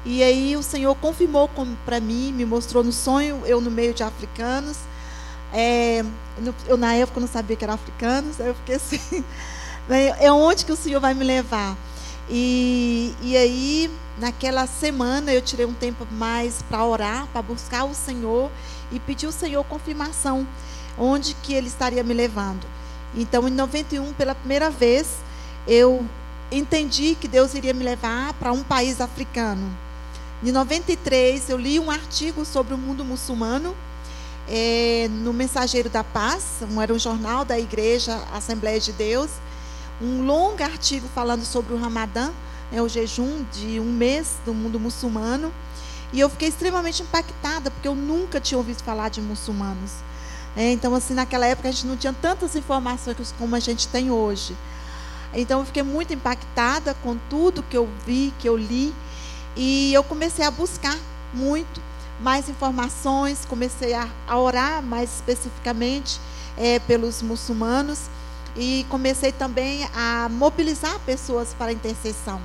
[0.04, 1.50] E aí o Senhor confirmou
[1.84, 4.78] para mim, me mostrou no sonho, eu no meio de africanos.
[5.52, 6.04] É,
[6.66, 9.24] eu na época não sabia que eram africanos, aí eu fiquei assim,
[10.18, 11.76] é onde que o Senhor vai me levar?
[12.28, 17.94] E, e aí, naquela semana, eu tirei um tempo mais para orar, para buscar o
[17.94, 18.50] Senhor
[18.92, 20.46] e pedi ao Senhor confirmação
[20.96, 22.64] onde que ele estaria me levando.
[23.14, 25.16] Então, em 91, pela primeira vez,
[25.66, 26.06] eu
[26.52, 29.68] entendi que Deus iria me levar para um país africano.
[30.42, 33.76] Em 93, eu li um artigo sobre o mundo muçulmano
[34.48, 39.30] é, no Mensageiro da Paz, um, era um jornal da Igreja Assembleia de Deus,
[40.00, 42.30] um longo artigo falando sobre o Ramadã,
[42.72, 45.52] é o jejum de um mês do mundo muçulmano.
[46.10, 49.92] E eu fiquei extremamente impactada, porque eu nunca tinha ouvido falar de muçulmanos.
[50.56, 54.10] É, então, assim, naquela época a gente não tinha tantas informações como a gente tem
[54.10, 54.56] hoje.
[55.34, 58.94] Então, eu fiquei muito impactada com tudo que eu vi, que eu li.
[59.62, 60.96] E eu comecei a buscar
[61.34, 61.82] muito
[62.18, 66.18] mais informações, comecei a, a orar mais especificamente
[66.56, 68.08] é, pelos muçulmanos.
[68.56, 72.40] E comecei também a mobilizar pessoas para a intercessão.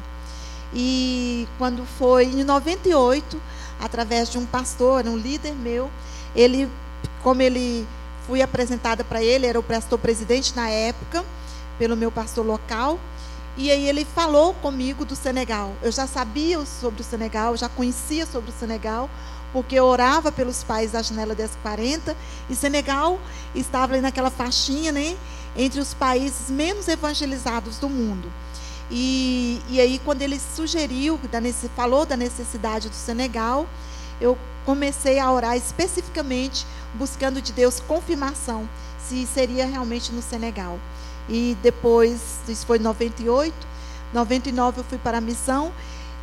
[0.74, 3.42] E quando foi em 98,
[3.80, 5.90] através de um pastor, um líder meu,
[6.36, 6.70] ele,
[7.24, 7.88] como ele
[8.28, 11.24] fui apresentada para ele, era o pastor presidente na época,
[11.80, 13.00] pelo meu pastor local,
[13.58, 15.74] e aí ele falou comigo do Senegal.
[15.82, 19.10] Eu já sabia sobre o Senegal, já conhecia sobre o Senegal,
[19.54, 22.16] porque eu orava pelos pais da janela 1040,
[22.50, 23.20] e Senegal
[23.54, 25.16] estava ali naquela faixinha, né,
[25.56, 28.30] entre os países menos evangelizados do mundo.
[28.92, 31.40] E, e aí, quando ele sugeriu, da,
[31.76, 33.68] falou da necessidade do Senegal,
[34.20, 38.68] eu comecei a orar especificamente, buscando de Deus confirmação
[39.08, 40.80] se seria realmente no Senegal.
[41.28, 43.54] E depois, isso foi em 98,
[44.14, 45.72] 99 eu fui para a missão.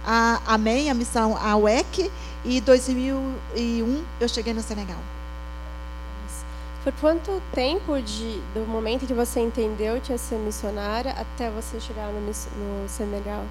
[0.05, 2.11] a AMEN, a missão a UEC,
[2.45, 4.99] e 2001 eu cheguei no Senegal.
[6.83, 11.79] Por quanto tempo de, do momento que você entendeu que ia ser missionária até você
[11.79, 13.45] chegar no, no Senegal?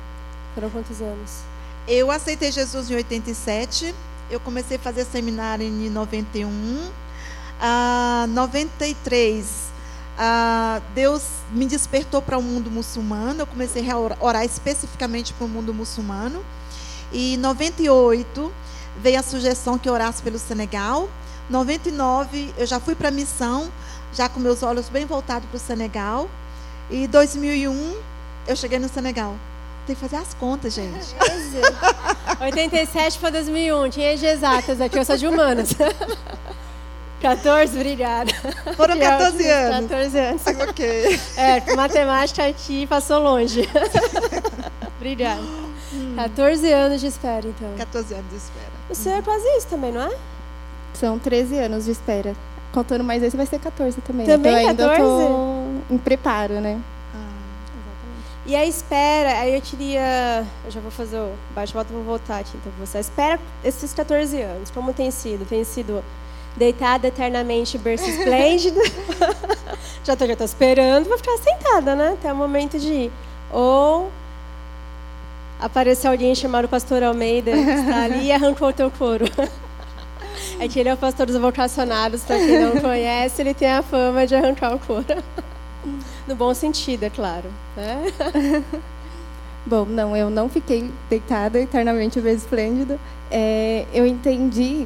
[0.54, 1.40] Foram quantos anos?
[1.88, 3.96] Eu aceitei Jesus em 87.
[4.30, 6.92] Eu comecei a fazer seminário em 91.
[7.58, 9.71] Ah, 93,
[10.18, 13.42] ah, Deus me despertou para o mundo muçulmano.
[13.42, 16.44] Eu comecei a orar especificamente para o mundo muçulmano.
[17.12, 18.52] E em 98
[18.98, 21.10] veio a sugestão que eu orasse pelo Senegal.
[21.50, 23.72] 99 eu já fui para a missão,
[24.14, 26.30] já com meus olhos bem voltados para o Senegal.
[26.90, 27.98] E 2001
[28.48, 29.36] eu cheguei no Senegal.
[29.86, 31.16] Tem que fazer as contas, gente.
[32.40, 35.70] 87 para 2001, tinha de exatas aqui, eu sou de humanas.
[37.22, 38.34] 14, obrigada.
[38.76, 39.90] Foram 14 anos.
[39.90, 40.42] 14 anos.
[40.70, 41.20] ok.
[41.38, 43.70] É, matemática aqui passou longe.
[44.98, 45.42] obrigada.
[46.16, 47.74] 14 anos de espera, então.
[47.78, 48.72] 14 anos de espera.
[48.90, 50.12] O senhor é quase isso também, não é?
[50.94, 52.36] São 13 anos de espera.
[52.72, 54.26] Contando mais esse vai ser 14 também.
[54.26, 55.28] Também então, ainda 14?
[55.28, 56.80] tô em preparo, né?
[57.14, 57.20] Ah,
[58.46, 60.46] e a espera, aí eu queria.
[60.66, 62.98] Eu já vou fazer o bate-volta, vou voltar aqui então você.
[62.98, 65.46] A espera esses 14 anos, como tem sido?
[65.46, 66.04] Tem sido
[66.56, 68.80] deitada eternamente, berço esplêndido.
[70.04, 72.14] já estou já tô esperando, vou ficar sentada, né?
[72.14, 73.12] Até o momento de ir.
[73.52, 74.12] Ou
[75.60, 79.26] aparecer alguém chamado pastor Almeida, que está ali e arrancou o teu couro.
[80.60, 83.82] É que ele é o pastor dos vocacionados, para quem não conhece, ele tem a
[83.82, 85.06] fama de arrancar o couro.
[86.28, 87.50] No bom sentido, é claro.
[87.76, 88.64] Né?
[89.66, 93.00] Bom, não, eu não fiquei deitada eternamente o beijo esplêndido.
[93.32, 94.86] É, eu entendi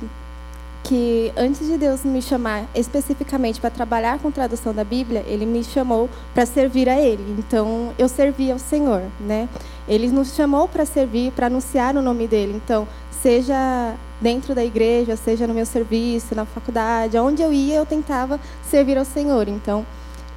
[0.86, 5.64] que antes de Deus me chamar especificamente para trabalhar com tradução da Bíblia, Ele me
[5.64, 7.36] chamou para servir a Ele.
[7.40, 9.50] Então, eu servi ao Senhor, né?
[9.88, 12.62] Ele nos chamou para servir, para anunciar o nome dele.
[12.64, 17.86] Então, seja dentro da igreja, seja no meu serviço, na faculdade, onde eu ia, eu
[17.86, 19.48] tentava servir ao Senhor.
[19.48, 19.84] Então,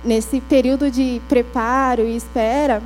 [0.02, 2.82] nesse período de preparo e espera,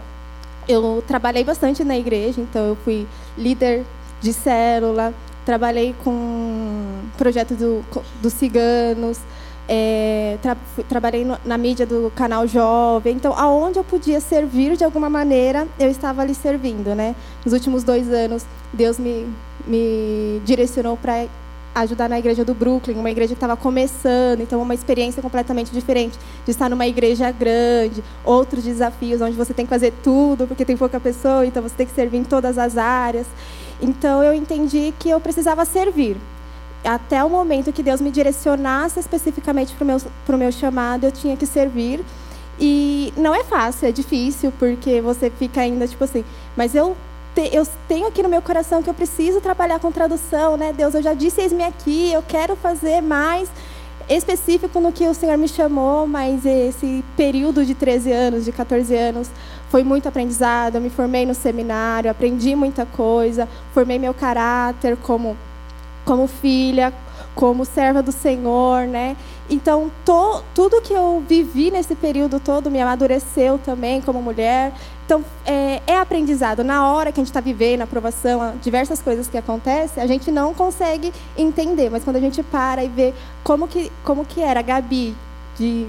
[0.68, 2.40] eu trabalhei bastante na igreja.
[2.40, 3.06] Então, eu fui
[3.38, 3.84] líder
[4.20, 7.84] de célula, trabalhei com projeto do,
[8.20, 9.18] dos ciganos,
[9.68, 10.56] é, tra,
[10.88, 13.14] trabalhei no, na mídia do canal jovem.
[13.14, 17.14] Então, aonde eu podia servir de alguma maneira, eu estava ali servindo, né?
[17.44, 19.26] Nos últimos dois anos, Deus me,
[19.66, 21.26] me direcionou para
[21.74, 26.18] ajudar na igreja do Brooklyn, uma igreja que estava começando, então uma experiência completamente diferente
[26.44, 30.76] de estar numa igreja grande, outros desafios onde você tem que fazer tudo porque tem
[30.76, 33.26] pouca pessoa, então você tem que servir em todas as áreas.
[33.82, 36.16] Então eu entendi que eu precisava servir.
[36.84, 39.98] Até o momento que Deus me direcionasse especificamente para o meu,
[40.38, 42.04] meu chamado, eu tinha que servir.
[42.60, 46.24] E não é fácil, é difícil, porque você fica ainda tipo assim,
[46.56, 46.96] mas eu,
[47.34, 50.72] te, eu tenho aqui no meu coração que eu preciso trabalhar com tradução, né?
[50.72, 53.48] Deus, eu já disse, eis-me aqui, eu quero fazer mais
[54.08, 58.94] específico no que o Senhor me chamou, mas esse período de 13 anos, de 14
[58.94, 59.28] anos,
[59.72, 60.74] foi muito aprendizado.
[60.74, 65.34] Eu me formei no seminário, aprendi muita coisa, formei meu caráter como,
[66.04, 66.92] como filha,
[67.34, 69.16] como serva do Senhor, né?
[69.48, 74.74] Então, to, tudo que eu vivi nesse período todo me amadureceu também como mulher.
[75.06, 76.62] Então, é, é aprendizado.
[76.62, 80.52] Na hora que a gente está vivendo, aprovação, diversas coisas que acontecem, a gente não
[80.52, 81.88] consegue entender.
[81.90, 85.16] Mas quando a gente para e vê como que, como que era a Gabi
[85.56, 85.86] de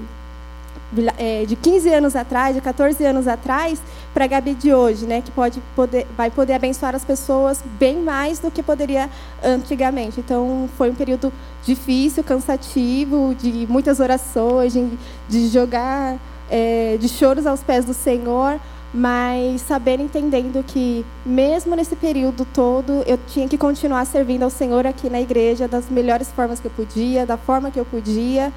[1.46, 3.80] de 15 anos atrás, de 14 anos atrás,
[4.12, 7.98] para a Gabi de hoje, né, que pode poder, vai poder abençoar as pessoas bem
[7.98, 9.10] mais do que poderia
[9.42, 10.20] antigamente.
[10.20, 11.32] Então, foi um período
[11.64, 14.88] difícil, cansativo, de muitas orações, de,
[15.28, 16.16] de jogar,
[16.48, 18.60] é, de choros aos pés do Senhor,
[18.92, 24.86] mas saber entendendo que mesmo nesse período todo eu tinha que continuar servindo ao Senhor
[24.86, 28.52] aqui na igreja das melhores formas que eu podia, da forma que eu podia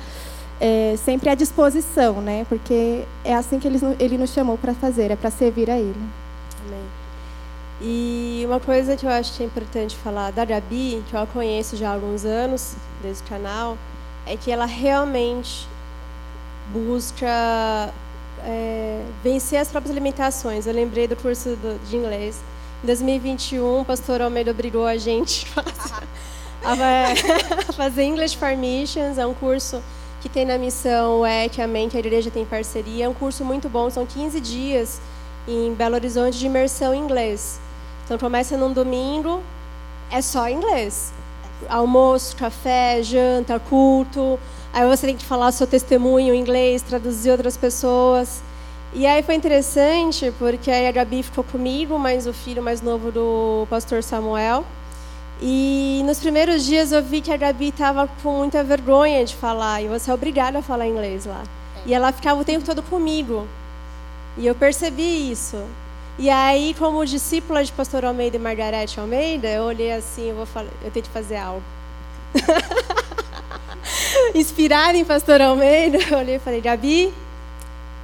[0.60, 2.46] é, sempre à disposição, né?
[2.50, 5.96] Porque é assim que ele, ele nos chamou para fazer, é para servir a Ele.
[6.65, 6.86] Amém.
[7.80, 11.28] E uma coisa que eu acho que é importante falar da Gabi, que eu a
[11.28, 13.78] conheço já há alguns anos, desde o canal,
[14.26, 15.67] é que ela realmente
[16.74, 17.93] busca
[18.44, 20.65] é, vencer as próprias limitações.
[20.65, 22.42] Eu lembrei do curso do, de inglês.
[22.84, 25.48] Em 2021, o pastor Almeida obrigou a gente
[26.63, 29.81] a, fazer English for Missions, é um curso
[30.22, 33.06] que tem na missão que a mente, a igreja tem parceria.
[33.06, 35.00] É um curso muito bom, são 15 dias
[35.48, 37.60] em Belo Horizonte de imersão em inglês.
[38.06, 39.42] Então começa num domingo,
[40.12, 41.13] é só inglês.
[41.70, 44.40] Almoço, café, janta, culto.
[44.74, 48.42] Aí você tem que falar seu testemunho em inglês, traduzir outras pessoas.
[48.94, 53.12] E aí foi interessante, porque aí a Gabi ficou comigo, mais o filho mais novo
[53.12, 54.65] do pastor Samuel.
[55.42, 59.83] E nos primeiros dias eu vi que a Gabi estava com muita vergonha de falar,
[59.83, 61.44] e você é obrigada a falar inglês lá.
[61.85, 63.48] E ela ficava o tempo todo comigo.
[64.35, 65.63] E eu percebi isso.
[66.17, 70.46] E aí, como discípula de pastor Almeida e Margarete Almeida, eu olhei assim, eu vou
[70.46, 71.63] falar, eu tenho que fazer algo.
[74.33, 77.13] Inspirada em pastor Almeida, eu olhei e falei, Gabi,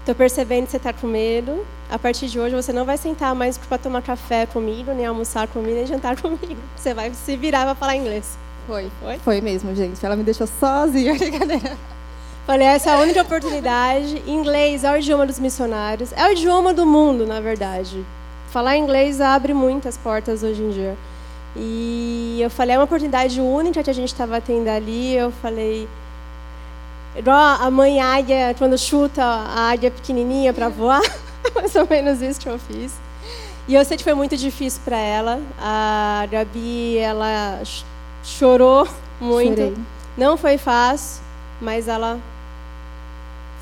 [0.04, 1.66] Estou percebendo que você está com medo.
[1.94, 5.48] A partir de hoje você não vai sentar mais para tomar café comigo, nem almoçar
[5.48, 6.60] comigo, nem jantar comigo.
[6.76, 8.36] Você vai se virar para falar inglês.
[8.66, 8.90] Foi.
[9.00, 9.20] Foi?
[9.20, 10.04] Foi mesmo, gente.
[10.04, 11.78] Ela me deixou sozinha, brincadeira.
[12.48, 14.24] Falei, essa é a única oportunidade.
[14.26, 16.12] Inglês é o idioma dos missionários.
[16.14, 18.04] É o idioma do mundo, na verdade.
[18.50, 20.98] Falar inglês abre muitas portas hoje em dia.
[21.56, 25.16] E eu falei, é uma oportunidade única que a gente estava tendo ali.
[25.16, 25.88] Eu falei,
[27.16, 31.02] Igual a mãe águia, quando chuta a águia pequenininha para voar.
[31.64, 32.94] Mais ou menos isso que eu fiz.
[33.70, 35.40] E eu sei que foi muito difícil para ela.
[35.58, 37.62] A Gabi, ela
[38.22, 38.86] chorou
[39.18, 39.56] muito.
[39.56, 39.78] Chorei.
[40.18, 41.24] Não foi fácil,
[41.62, 42.20] mas ela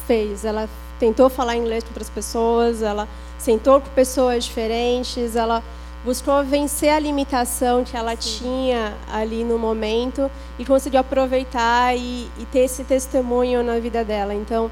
[0.08, 0.44] fez.
[0.44, 0.68] Ela
[1.00, 5.64] tentou falar inglês com outras pessoas, ela sentou com pessoas diferentes, ela
[6.04, 8.40] buscou vencer a limitação que ela Sim.
[8.40, 14.34] tinha ali no momento e conseguiu aproveitar e, e, ter esse testemunho na vida dela.
[14.34, 14.72] Então,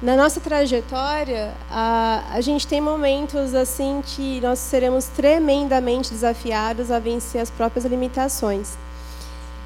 [0.00, 7.00] na nossa trajetória, a, a gente tem momentos assim que nós seremos tremendamente desafiados a
[7.00, 8.76] vencer as próprias limitações.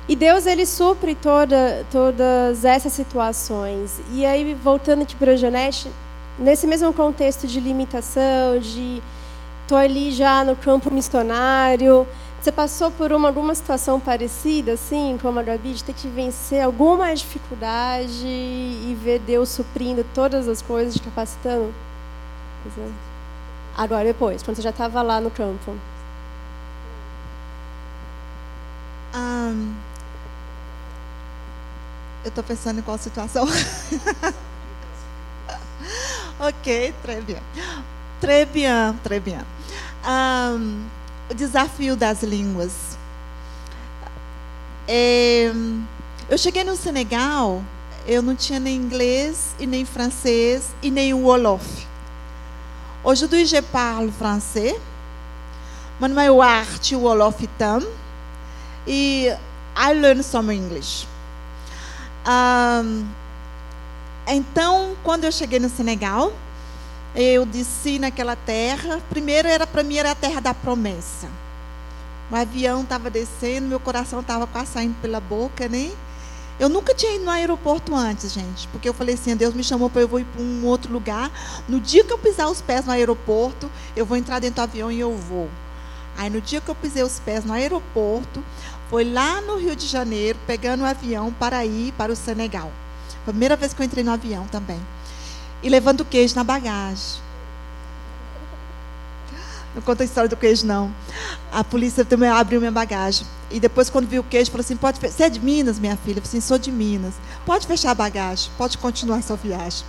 [0.09, 4.01] E Deus ele supre toda, todas essas situações.
[4.11, 5.91] E aí voltando aqui para a Janete,
[6.39, 9.03] nesse mesmo contexto de limitação, de
[9.63, 12.07] estou ali já no campo missionário.
[12.43, 16.61] Você passou por uma, alguma situação parecida, assim, como a Gabi, de ter que vencer
[16.61, 21.73] alguma dificuldade e ver Deus suprindo todas as coisas, te capacitando?
[23.77, 25.77] Agora, depois, quando você já estava lá no campo.
[29.15, 29.75] Um,
[32.25, 33.47] eu estou pensando em qual situação.
[36.41, 37.41] ok, très bien.
[38.21, 39.45] Très bien, très bien
[40.05, 40.85] um,
[41.33, 42.99] o desafio das línguas.
[44.87, 45.51] É,
[46.29, 47.63] eu cheguei no Senegal,
[48.07, 51.87] eu não tinha nem inglês e nem francês e nem o wolof.
[53.03, 54.79] Aujourd'hui, je parle français.
[55.99, 57.81] Man may arte wolof tam.
[58.87, 59.35] E
[59.75, 61.07] I learn some English.
[62.27, 63.09] Um,
[64.27, 66.33] então, quando eu cheguei no Senegal,
[67.15, 69.01] eu desci naquela terra.
[69.11, 71.29] Primeiro era para mim era a terra da promessa.
[72.31, 75.93] O avião estava descendo, meu coração estava quase saindo pela boca, né?
[76.59, 79.91] Eu nunca tinha ido no aeroporto antes, gente, porque eu falei assim, Deus me chamou
[79.91, 81.31] para eu vou ir para um outro lugar.
[81.69, 84.91] No dia que eu pisar os pés no aeroporto, eu vou entrar dentro do avião
[84.91, 85.51] e eu vou.
[86.17, 88.43] Aí no dia que eu pisei os pés no aeroporto,
[88.89, 92.71] foi lá no Rio de Janeiro, pegando o avião para ir para o Senegal.
[93.25, 94.81] Primeira vez que eu entrei no avião também
[95.63, 97.21] e levando queijo na bagagem.
[99.75, 100.95] Não conta a história do queijo, não.
[101.51, 103.27] A polícia também abriu minha bagagem.
[103.51, 106.19] E depois, quando viu o queijo, falou assim: pode Você é de Minas, minha filha?
[106.19, 107.15] Eu falei assim: sou de Minas.
[107.47, 109.85] Pode fechar a bagagem, pode continuar sua viagem.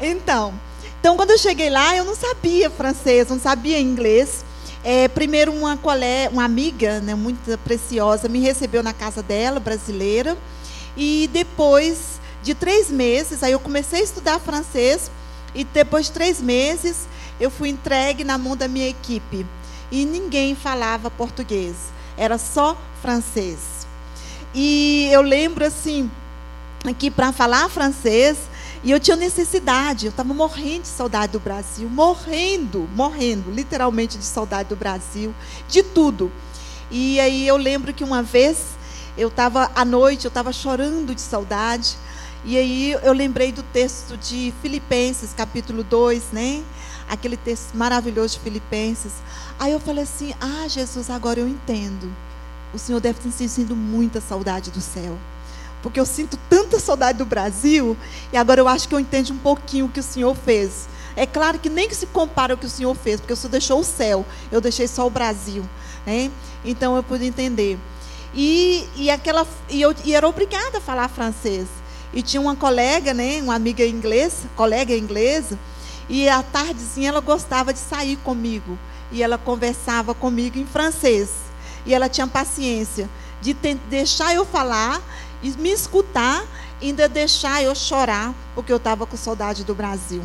[0.00, 0.52] Então,
[1.02, 4.44] então, quando eu cheguei lá, eu não sabia francês, não sabia inglês.
[4.84, 10.36] É, primeiro, uma, colé, uma amiga né, muito preciosa me recebeu na casa dela, brasileira.
[10.96, 12.11] E depois
[12.42, 15.10] de três meses, aí eu comecei a estudar francês
[15.54, 17.06] e depois de três meses
[17.40, 19.46] eu fui entregue na mão da minha equipe
[19.90, 21.76] e ninguém falava português,
[22.16, 23.86] era só francês.
[24.54, 26.10] E eu lembro assim
[26.98, 28.38] que para falar francês
[28.84, 34.24] e eu tinha necessidade, eu estava morrendo de saudade do Brasil, morrendo, morrendo, literalmente de
[34.24, 35.32] saudade do Brasil,
[35.68, 36.32] de tudo.
[36.90, 38.58] E aí eu lembro que uma vez
[39.16, 41.96] eu estava à noite, eu estava chorando de saudade.
[42.44, 46.64] E aí eu lembrei do texto de Filipenses, capítulo 2, né?
[47.08, 49.12] Aquele texto maravilhoso de Filipenses.
[49.60, 52.12] Aí eu falei assim: Ah, Jesus, agora eu entendo.
[52.74, 55.16] O Senhor deve ter sentido muita saudade do céu.
[55.82, 57.96] Porque eu sinto tanta saudade do Brasil,
[58.32, 60.88] e agora eu acho que eu entendo um pouquinho o que o Senhor fez.
[61.14, 63.50] É claro que nem que se compara ao que o Senhor fez, porque o Senhor
[63.50, 65.64] deixou o céu, eu deixei só o Brasil.
[66.04, 66.30] Né?
[66.64, 67.78] Então eu pude entender.
[68.34, 71.81] E, e, aquela, e, eu, e era obrigada a falar francês.
[72.12, 75.58] E tinha uma colega, né, uma amiga inglesa, colega inglesa,
[76.08, 78.78] e à tardezinha ela gostava de sair comigo.
[79.10, 81.30] E ela conversava comigo em francês.
[81.84, 83.08] E ela tinha paciência
[83.40, 83.54] de
[83.88, 85.00] deixar eu falar
[85.42, 86.44] e me escutar,
[86.80, 90.22] ainda deixar eu chorar, porque eu estava com saudade do Brasil.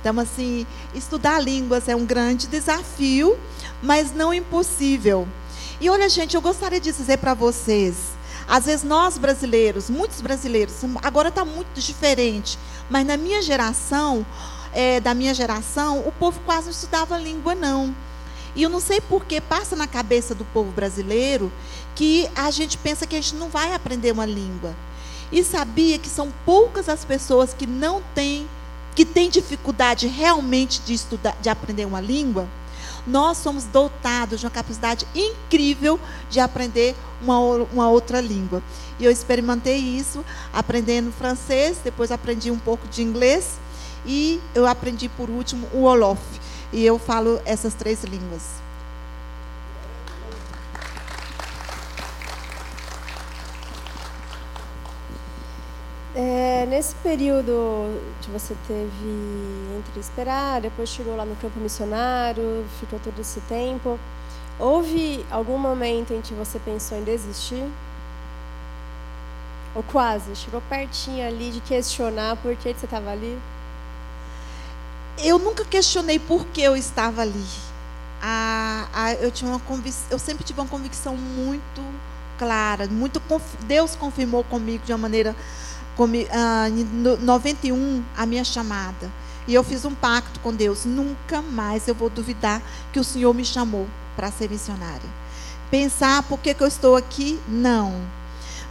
[0.00, 3.38] Então, assim, estudar línguas é um grande desafio,
[3.82, 5.26] mas não impossível.
[5.80, 7.96] E olha, gente, eu gostaria de dizer para vocês,
[8.48, 14.24] às vezes nós brasileiros, muitos brasileiros, agora está muito diferente, mas na minha geração,
[14.72, 17.94] é, da minha geração, o povo quase não estudava língua, não.
[18.56, 21.52] E eu não sei por que passa na cabeça do povo brasileiro
[21.94, 24.74] que a gente pensa que a gente não vai aprender uma língua.
[25.30, 28.48] E sabia que são poucas as pessoas que não têm,
[28.94, 32.48] que têm dificuldade realmente de estudar, de aprender uma língua.
[33.08, 35.98] Nós somos dotados de uma capacidade incrível
[36.28, 38.62] de aprender uma, uma outra língua.
[39.00, 43.58] E eu experimentei isso aprendendo francês, depois aprendi um pouco de inglês
[44.04, 46.20] e eu aprendi por último o Wolof.
[46.70, 48.67] E eu falo essas três línguas.
[56.20, 58.90] É, nesse período que você teve
[59.78, 63.96] entre esperar, depois chegou lá no campo missionário, ficou todo esse tempo,
[64.58, 67.64] houve algum momento em que você pensou em desistir?
[69.76, 70.34] Ou quase?
[70.34, 73.38] Chegou pertinho ali de questionar por que você estava ali?
[75.18, 77.46] Eu nunca questionei por que eu estava ali.
[78.20, 79.60] Ah, ah, eu, tinha uma
[80.10, 81.80] eu sempre tive uma convicção muito
[82.36, 83.22] clara, muito
[83.68, 85.36] Deus confirmou comigo de uma maneira
[86.06, 89.10] em 91 a minha chamada.
[89.46, 90.84] E eu fiz um pacto com Deus.
[90.84, 95.08] Nunca mais eu vou duvidar que o Senhor me chamou para ser missionária.
[95.70, 97.40] Pensar por que, que eu estou aqui?
[97.48, 98.00] Não.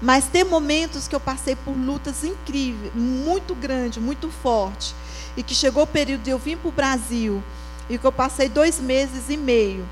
[0.01, 4.93] Mas tem momentos que eu passei por lutas incríveis, muito grande, muito forte.
[5.35, 7.43] E que chegou o período de eu vir para o Brasil.
[7.89, 9.85] E que eu passei dois meses e meio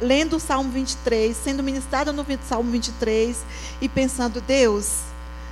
[0.00, 3.44] lendo o Salmo 23, sendo ministrada no Salmo 23
[3.80, 5.00] e pensando, Deus,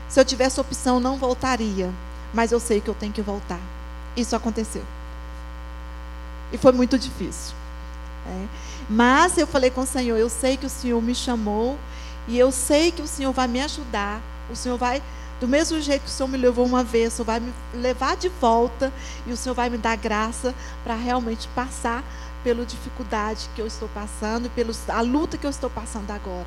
[0.09, 1.93] se eu tivesse opção, não voltaria.
[2.33, 3.61] Mas eu sei que eu tenho que voltar.
[4.17, 4.83] Isso aconteceu.
[6.53, 7.55] E foi muito difícil.
[8.27, 8.47] É.
[8.89, 11.79] Mas eu falei com o Senhor: eu sei que o Senhor me chamou.
[12.29, 14.21] E eu sei que o Senhor vai me ajudar.
[14.51, 15.03] O Senhor vai,
[15.41, 18.17] do mesmo jeito que o Senhor me levou uma vez, o Senhor vai me levar
[18.17, 18.93] de volta.
[19.27, 22.03] E o Senhor vai me dar graça para realmente passar
[22.43, 26.47] pela dificuldade que eu estou passando, pela luta que eu estou passando agora.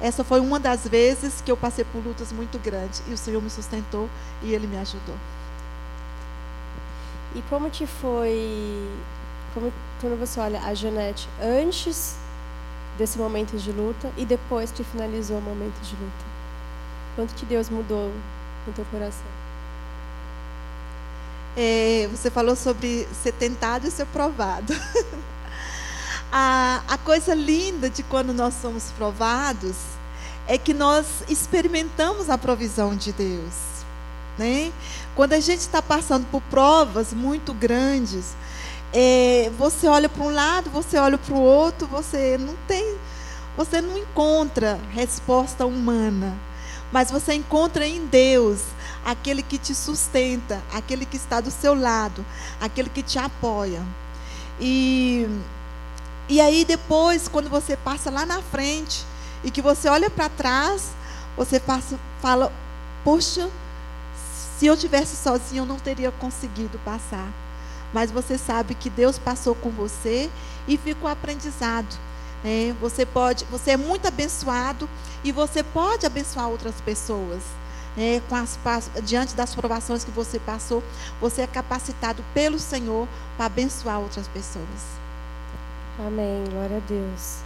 [0.00, 3.40] Essa foi uma das vezes que eu passei por lutas muito grandes e o Senhor
[3.40, 4.08] me sustentou
[4.42, 5.16] e Ele me ajudou.
[7.34, 8.88] E como que foi,
[9.52, 12.16] como, quando você olha a Janete antes
[12.96, 16.24] desse momento de luta e depois que finalizou o momento de luta?
[17.16, 18.12] Quanto que Deus mudou
[18.66, 19.26] no teu coração?
[21.56, 24.72] É, você falou sobre ser tentado e ser provado.
[26.36, 29.76] A, a coisa linda de quando nós somos provados
[30.48, 33.54] é que nós experimentamos a provisão de Deus.
[34.36, 34.72] Né?
[35.14, 38.34] Quando a gente está passando por provas muito grandes,
[38.92, 42.96] é, você olha para um lado, você olha para o outro, você não tem,
[43.56, 46.36] você não encontra resposta humana,
[46.90, 48.60] mas você encontra em Deus
[49.04, 52.26] aquele que te sustenta, aquele que está do seu lado,
[52.60, 53.80] aquele que te apoia.
[54.60, 55.28] E
[56.28, 59.04] e aí depois, quando você passa lá na frente
[59.42, 60.92] e que você olha para trás,
[61.36, 62.52] você passa, fala:
[63.02, 63.50] Poxa,
[64.58, 67.28] se eu tivesse sozinho eu não teria conseguido passar.
[67.92, 70.30] Mas você sabe que Deus passou com você
[70.66, 71.94] e fica o aprendizado.
[72.42, 72.74] Né?
[72.80, 74.88] Você pode, você é muito abençoado
[75.22, 77.42] e você pode abençoar outras pessoas.
[77.96, 80.82] É, as, diante das provações que você passou,
[81.20, 83.06] você é capacitado pelo Senhor
[83.36, 85.03] para abençoar outras pessoas.
[85.98, 87.38] Amém, glória a Deus.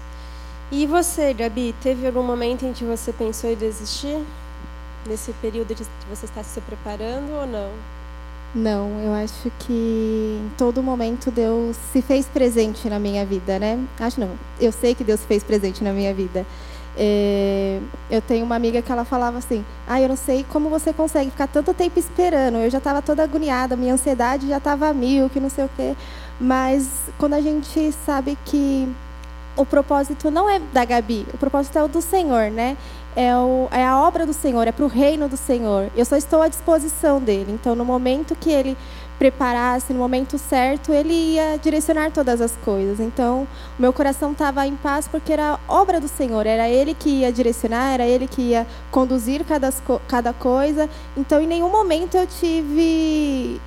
[0.70, 4.24] E você, Gabi, teve algum momento em que você pensou em desistir?
[5.06, 7.70] Nesse período que você está se preparando ou não?
[8.54, 13.78] Não, eu acho que em todo momento Deus se fez presente na minha vida, né?
[14.00, 16.46] Acho não, eu sei que Deus se fez presente na minha vida.
[16.96, 17.78] É,
[18.10, 21.30] eu tenho uma amiga que ela falava assim: Ah, eu não sei como você consegue
[21.30, 22.56] ficar tanto tempo esperando.
[22.56, 25.94] Eu já estava toda agoniada, minha ansiedade já estava mil, que não sei o quê.
[26.40, 28.88] Mas quando a gente sabe que
[29.56, 32.76] o propósito não é da Gabi, o propósito é o do Senhor, né?
[33.16, 35.90] É, o, é a obra do Senhor, é para o reino do Senhor.
[35.96, 37.50] Eu só estou à disposição dele.
[37.52, 38.76] Então, no momento que ele
[39.18, 43.00] preparasse, no momento certo, ele ia direcionar todas as coisas.
[43.00, 47.08] Então, o meu coração estava em paz porque era obra do Senhor, era ele que
[47.08, 49.72] ia direcionar, era ele que ia conduzir cada,
[50.06, 50.88] cada coisa.
[51.16, 53.60] Então, em nenhum momento eu tive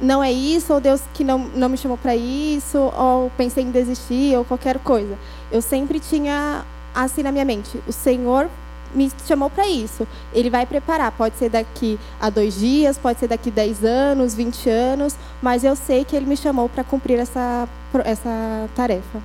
[0.00, 3.70] não é isso, ou Deus que não, não me chamou para isso, ou pensei em
[3.70, 5.16] desistir, ou qualquer coisa.
[5.50, 8.48] Eu sempre tinha assim na minha mente: o Senhor
[8.94, 10.06] me chamou para isso.
[10.32, 11.12] Ele vai preparar.
[11.12, 15.76] Pode ser daqui a dois dias, pode ser daqui 10 anos, 20 anos, mas eu
[15.76, 17.68] sei que ele me chamou para cumprir essa,
[18.04, 19.22] essa tarefa.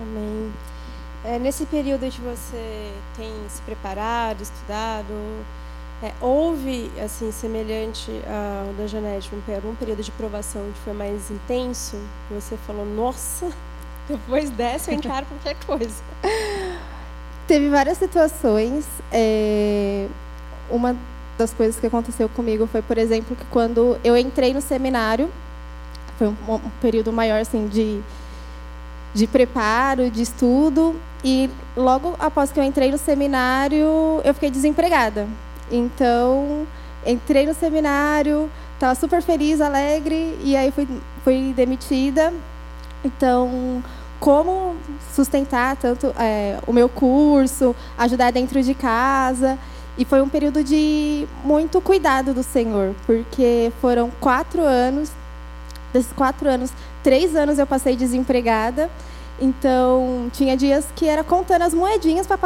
[0.00, 0.52] Amém.
[1.24, 5.12] É, nesse período que você tem se preparado, estudado,
[6.02, 11.28] é, houve, assim, semelhante ao da Janete, um, algum período de provação que foi mais
[11.28, 11.96] intenso?
[12.30, 13.50] Você falou, nossa,
[14.08, 16.00] depois dessa eu encaro qualquer coisa.
[17.48, 18.86] Teve várias situações.
[19.10, 20.06] É,
[20.70, 20.96] uma
[21.36, 25.28] das coisas que aconteceu comigo foi, por exemplo, que quando eu entrei no seminário,
[26.16, 28.00] foi um, um período maior, assim, de,
[29.14, 30.94] de preparo, de estudo,
[31.24, 35.26] e logo após que eu entrei no seminário, eu fiquei desempregada.
[35.70, 36.66] Então,
[37.06, 40.88] entrei no seminário, estava super feliz, alegre, e aí fui,
[41.24, 42.32] fui demitida.
[43.04, 43.82] Então,
[44.20, 44.76] como
[45.14, 49.58] sustentar tanto é, o meu curso, ajudar dentro de casa.
[49.96, 55.10] E foi um período de muito cuidado do Senhor, porque foram quatro anos.
[55.92, 56.70] Desses quatro anos,
[57.02, 58.88] três anos eu passei desempregada.
[59.40, 62.38] Então, tinha dias que era contando as moedinhas para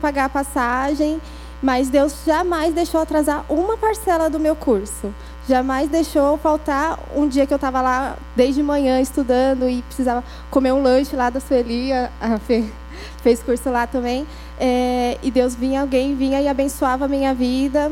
[0.00, 1.20] pagar a passagem
[1.64, 5.14] mas Deus jamais deixou atrasar uma parcela do meu curso.
[5.48, 10.72] Jamais deixou faltar um dia que eu estava lá desde manhã estudando e precisava comer
[10.72, 12.64] um lanche lá da Sueli, a Fê
[13.24, 14.26] fez curso lá também.
[14.60, 17.90] É, e Deus vinha, alguém vinha e abençoava a minha vida.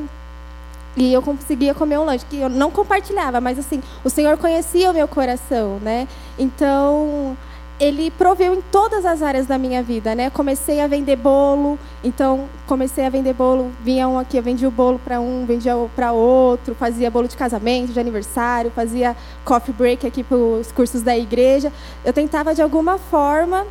[0.94, 4.90] E eu conseguia comer um lanche, que eu não compartilhava, mas assim, o Senhor conhecia
[4.90, 6.06] o meu coração, né?
[6.38, 7.34] Então,
[7.82, 10.30] ele proveu em todas as áreas da minha vida, né?
[10.30, 14.70] Comecei a vender bolo, então comecei a vender bolo, vinha um aqui, eu vendia o
[14.70, 20.06] bolo para um, vendia para outro, fazia bolo de casamento, de aniversário, fazia coffee break
[20.06, 21.72] aqui para os cursos da igreja.
[22.04, 23.66] Eu tentava de alguma forma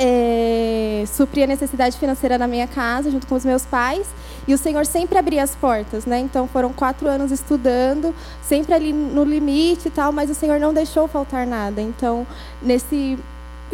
[0.00, 4.08] é, suprir a necessidade financeira na minha casa, junto com os meus pais.
[4.48, 6.18] E o Senhor sempre abria as portas, né?
[6.18, 10.72] Então foram quatro anos estudando, sempre ali no limite e tal, mas o Senhor não
[10.72, 11.82] deixou faltar nada.
[11.82, 12.26] Então,
[12.62, 13.18] nesse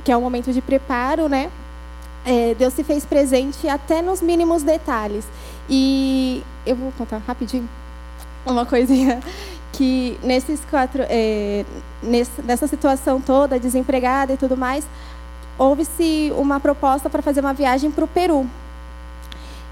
[0.02, 1.48] que é um momento de preparo, né?
[2.26, 5.24] É, Deus se fez presente até nos mínimos detalhes.
[5.70, 7.68] E eu vou contar rapidinho
[8.44, 9.20] uma coisinha
[9.72, 11.64] que nesses quatro, é,
[12.02, 14.84] nessa situação toda, desempregada e tudo mais,
[15.56, 18.44] houve-se uma proposta para fazer uma viagem para o Peru.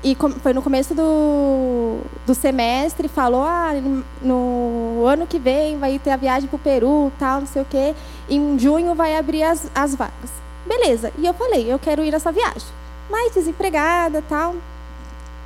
[0.04, 3.72] E foi no começo do, do semestre, falou, ah,
[4.20, 7.64] no ano que vem vai ter a viagem para o Peru, tal, não sei o
[7.64, 7.94] quê.
[8.28, 10.30] Em junho vai abrir as, as vagas.
[10.66, 11.12] Beleza.
[11.16, 12.68] E eu falei, eu quero ir nessa viagem.
[13.08, 14.56] Mas desempregada, tal,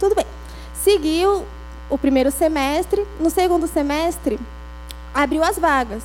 [0.01, 0.27] tudo bem.
[0.73, 1.45] Seguiu
[1.91, 3.07] o primeiro semestre.
[3.21, 4.39] No segundo semestre,
[5.15, 6.03] abriu as vagas.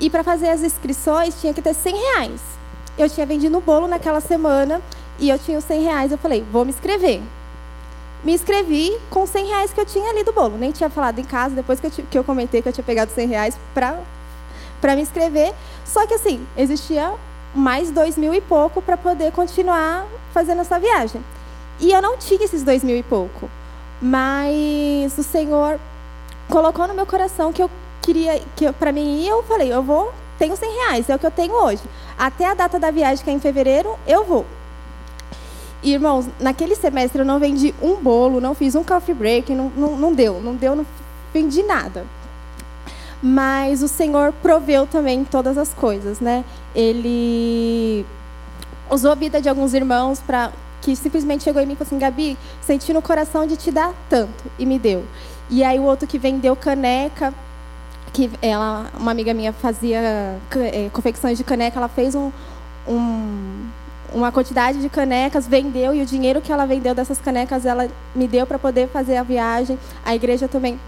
[0.00, 2.56] E para fazer as inscrições, tinha que ter 100 reais
[2.98, 4.80] eu tinha vendido um bolo naquela semana
[5.18, 6.12] e eu tinha os 100 reais.
[6.12, 7.20] Eu falei, vou me inscrever.
[8.26, 10.58] Me inscrevi com os 100 reais que eu tinha ali do bolo.
[10.58, 13.12] Nem tinha falado em casa, depois que eu, que eu comentei que eu tinha pegado
[13.12, 15.54] 100 reais para me inscrever.
[15.84, 17.14] Só que assim, existia
[17.54, 21.24] mais dois mil e pouco para poder continuar fazendo essa viagem.
[21.78, 23.48] E eu não tinha esses dois mil e pouco.
[24.02, 25.78] Mas o Senhor
[26.48, 27.70] colocou no meu coração que eu
[28.02, 31.26] queria, que para mim ir, eu falei, eu vou tenho 100 reais, é o que
[31.26, 31.82] eu tenho hoje.
[32.18, 34.44] Até a data da viagem, que é em fevereiro, eu vou.
[35.92, 39.96] Irmãos, naquele semestre eu não vendi um bolo, não fiz um coffee break, não, não,
[39.96, 40.86] não deu, não deu, não
[41.32, 42.04] vendi nada.
[43.22, 46.44] Mas o Senhor proveu também todas as coisas, né?
[46.74, 48.04] Ele
[48.90, 51.98] usou a vida de alguns irmãos para que simplesmente chegou em mim e falou assim,
[51.98, 55.04] Gabi, senti no coração de te dar tanto e me deu.
[55.50, 57.32] E aí o outro que vendeu caneca
[58.12, 62.30] que ela, uma amiga minha fazia é, confecções de caneca, ela fez um,
[62.88, 63.55] um,
[64.12, 68.26] uma quantidade de canecas, vendeu e o dinheiro que ela vendeu dessas canecas ela me
[68.26, 69.78] deu para poder fazer a viagem.
[70.04, 70.78] A igreja também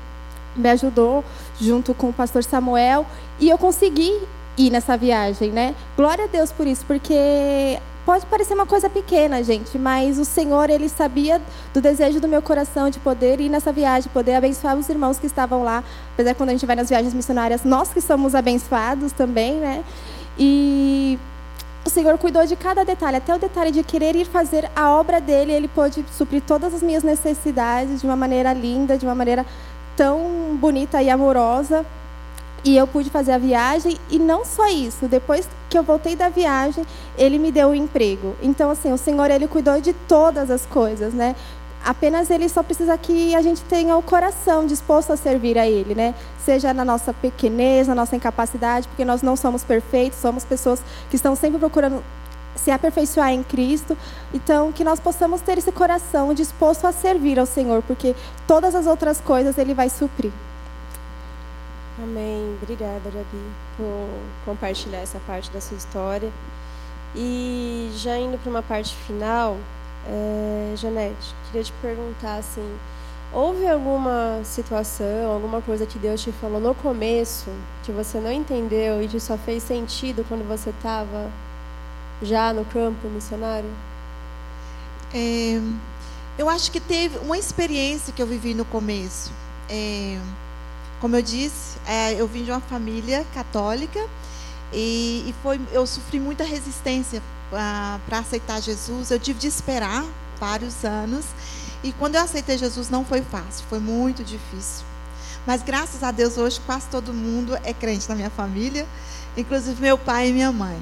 [0.56, 1.24] me ajudou
[1.60, 3.06] junto com o pastor Samuel
[3.38, 4.20] e eu consegui
[4.56, 5.74] ir nessa viagem, né?
[5.96, 10.70] Glória a Deus por isso, porque pode parecer uma coisa pequena, gente, mas o Senhor,
[10.70, 11.40] ele sabia
[11.74, 15.26] do desejo do meu coração de poder ir nessa viagem, poder abençoar os irmãos que
[15.26, 15.84] estavam lá.
[16.14, 19.84] Apesar que quando a gente vai nas viagens missionárias, nós que somos abençoados também, né?
[20.38, 21.18] E
[21.88, 25.22] o Senhor cuidou de cada detalhe, até o detalhe de querer ir fazer a obra
[25.22, 29.44] dele, ele pôde suprir todas as minhas necessidades de uma maneira linda, de uma maneira
[29.96, 31.84] tão bonita e amorosa.
[32.62, 36.28] E eu pude fazer a viagem e não só isso, depois que eu voltei da
[36.28, 36.84] viagem,
[37.16, 38.36] ele me deu o um emprego.
[38.42, 41.34] Então assim, o Senhor ele cuidou de todas as coisas, né?
[41.88, 45.94] Apenas ele só precisa que a gente tenha o coração disposto a servir a ele,
[45.94, 46.14] né?
[46.38, 51.16] Seja na nossa pequenez, na nossa incapacidade, porque nós não somos perfeitos, somos pessoas que
[51.16, 52.04] estão sempre procurando
[52.54, 53.96] se aperfeiçoar em Cristo.
[54.34, 58.14] Então, que nós possamos ter esse coração disposto a servir ao Senhor, porque
[58.46, 60.30] todas as outras coisas Ele vai suprir.
[62.02, 62.54] Amém.
[62.60, 63.44] Obrigada, Gabi,
[63.78, 64.08] por
[64.44, 66.30] compartilhar essa parte da sua história.
[67.16, 69.56] E já indo para uma parte final,
[70.08, 72.78] é, Janete, queria te perguntar assim,
[73.32, 77.50] houve alguma situação, alguma coisa que Deus te falou no começo
[77.84, 81.30] que você não entendeu e que só fez sentido quando você estava
[82.22, 83.70] já no campo missionário?
[85.12, 85.60] É,
[86.38, 89.30] eu acho que teve uma experiência que eu vivi no começo.
[89.68, 90.18] É,
[91.00, 91.78] como eu disse,
[92.16, 94.00] eu vim de uma família católica
[94.72, 99.10] e, e foi, eu sofri muita resistência para aceitar Jesus.
[99.10, 100.04] Eu tive de esperar
[100.38, 101.24] vários anos
[101.82, 104.84] e quando eu aceitei Jesus não foi fácil, foi muito difícil.
[105.46, 108.86] Mas graças a Deus hoje quase todo mundo é crente na minha família,
[109.36, 110.78] inclusive meu pai e minha mãe.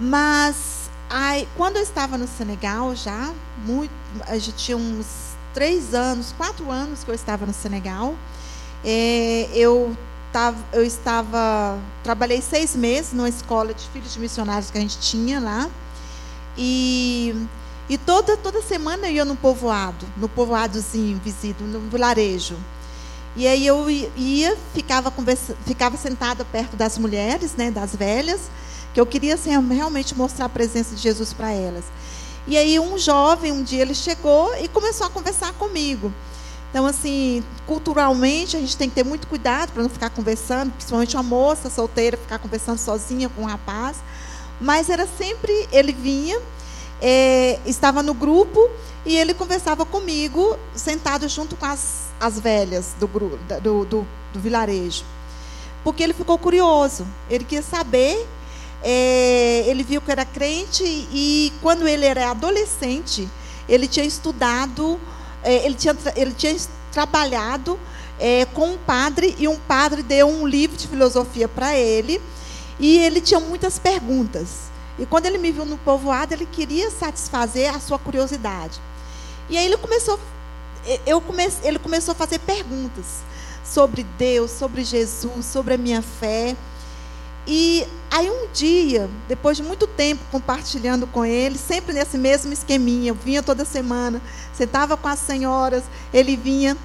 [0.00, 3.32] Mas aí, quando eu estava no Senegal já,
[3.64, 3.92] muito,
[4.38, 8.16] já tinha uns três anos, quatro anos que eu estava no Senegal.
[8.84, 9.96] É, eu,
[10.32, 14.98] tava, eu estava, trabalhei seis meses numa escola de filhos de missionários que a gente
[14.98, 15.70] tinha lá.
[16.56, 17.34] E,
[17.88, 22.56] e toda, toda semana eu ia no povoado, no povoadozinho visível, no vilarejo.
[23.36, 28.50] E aí eu ia, ficava, conversa, ficava sentada perto das mulheres, né, das velhas,
[28.92, 31.84] que eu queria assim, realmente mostrar a presença de Jesus para elas.
[32.46, 36.12] E aí um jovem, um dia ele chegou e começou a conversar comigo.
[36.72, 41.14] Então, assim, culturalmente, a gente tem que ter muito cuidado para não ficar conversando, principalmente
[41.14, 43.98] uma moça solteira ficar conversando sozinha com um rapaz.
[44.58, 46.40] Mas era sempre, ele vinha,
[46.98, 48.70] é, estava no grupo
[49.04, 55.04] e ele conversava comigo, sentado junto com as, as velhas do, do, do, do vilarejo.
[55.84, 58.26] Porque ele ficou curioso, ele queria saber
[58.82, 63.28] é, ele viu que era crente e quando ele era adolescente,
[63.68, 64.98] ele tinha estudado
[65.44, 66.56] ele, tinha, ele tinha
[66.90, 67.78] trabalhado
[68.18, 72.20] é, com um padre e um padre deu um livro de filosofia para ele
[72.78, 74.70] e ele tinha muitas perguntas.
[74.98, 78.80] E quando ele me viu no povoado, ele queria satisfazer a sua curiosidade.
[79.48, 80.18] E aí ele começou,
[81.06, 83.22] eu comecei, ele começou a fazer perguntas
[83.64, 86.56] sobre Deus, sobre Jesus, sobre a minha fé.
[87.46, 93.10] E aí um dia, depois de muito tempo compartilhando com ele, sempre nesse mesmo esqueminha,
[93.10, 94.22] eu vinha toda semana,
[94.52, 95.82] sentava com as senhoras,
[96.14, 96.76] ele vinha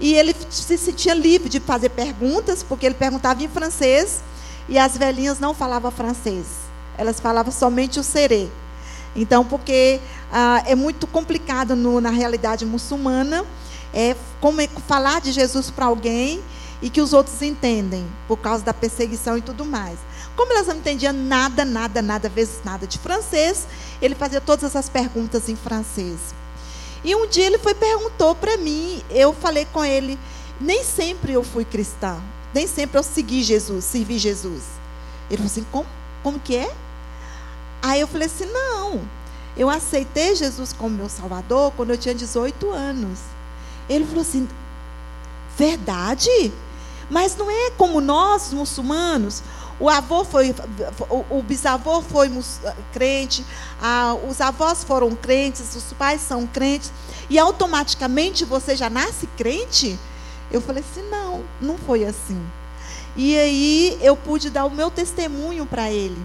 [0.00, 4.20] e ele se sentia livre de fazer perguntas, porque ele perguntava em francês
[4.68, 6.46] e as velhinhas não falavam francês,
[6.98, 8.48] elas falavam somente o serê.
[9.14, 10.00] Então, porque
[10.32, 13.44] ah, é muito complicado no, na realidade muçulmana
[13.92, 16.40] é, como, é falar de Jesus para alguém
[16.82, 19.98] e que os outros entendem, por causa da perseguição e tudo mais.
[20.34, 23.66] Como elas não entendiam nada, nada, nada, vezes nada de francês,
[24.00, 26.34] ele fazia todas essas perguntas em francês.
[27.04, 30.18] E um dia ele foi perguntou para mim, eu falei com ele,
[30.60, 32.20] nem sempre eu fui cristã,
[32.54, 34.62] nem sempre eu segui Jesus, servi Jesus.
[35.28, 35.86] Ele falou assim, como,
[36.22, 36.72] como que é?
[37.82, 39.00] Aí eu falei assim, não,
[39.56, 43.18] eu aceitei Jesus como meu salvador quando eu tinha 18 anos.
[43.88, 44.48] Ele falou assim,
[45.56, 46.52] verdade?
[47.10, 49.42] Mas não é como nós, muçulmanos.
[49.80, 50.54] O avô foi,
[51.30, 52.30] o, bisavô foi
[52.92, 53.44] crente,
[54.28, 56.92] os avós foram crentes, os pais são crentes,
[57.30, 59.98] e automaticamente você já nasce crente?
[60.52, 62.40] Eu falei assim: não, não foi assim.
[63.16, 66.18] E aí eu pude dar o meu testemunho para ele.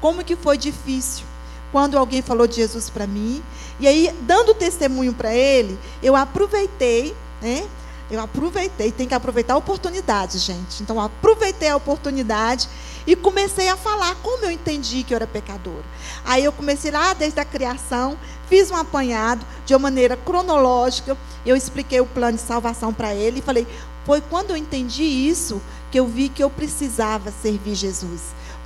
[0.00, 1.26] Como que foi difícil
[1.72, 3.42] quando alguém falou de Jesus para mim.
[3.80, 7.66] E aí, dando testemunho para ele, eu aproveitei, né?
[8.12, 10.82] Eu aproveitei, tem que aproveitar a oportunidade, gente.
[10.82, 12.68] Então, aproveitei a oportunidade
[13.06, 15.80] e comecei a falar como eu entendi que eu era pecador.
[16.22, 18.18] Aí eu comecei lá desde a criação,
[18.50, 21.16] fiz um apanhado de uma maneira cronológica.
[21.46, 23.66] Eu expliquei o plano de salvação para ele e falei:
[24.04, 28.20] foi quando eu entendi isso que eu vi que eu precisava servir Jesus.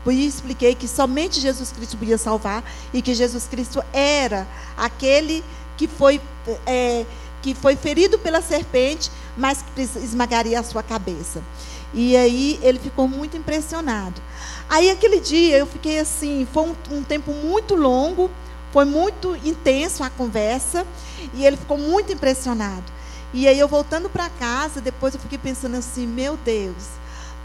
[0.08, 4.44] Isso expliquei que somente Jesus Cristo podia salvar e que Jesus Cristo era
[4.76, 5.44] aquele
[5.76, 6.20] que foi.
[6.66, 7.06] É,
[7.46, 11.42] que foi ferido pela serpente, mas que esmagaria a sua cabeça.
[11.92, 14.20] E aí ele ficou muito impressionado.
[14.68, 18.30] Aí aquele dia eu fiquei assim, foi um, um tempo muito longo,
[18.72, 20.86] foi muito intenso a conversa,
[21.34, 22.84] e ele ficou muito impressionado.
[23.32, 26.84] E aí eu voltando para casa, depois eu fiquei pensando assim, meu Deus,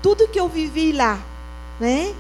[0.02, 1.20] tudo que eu vivi lá,
[1.80, 2.14] né?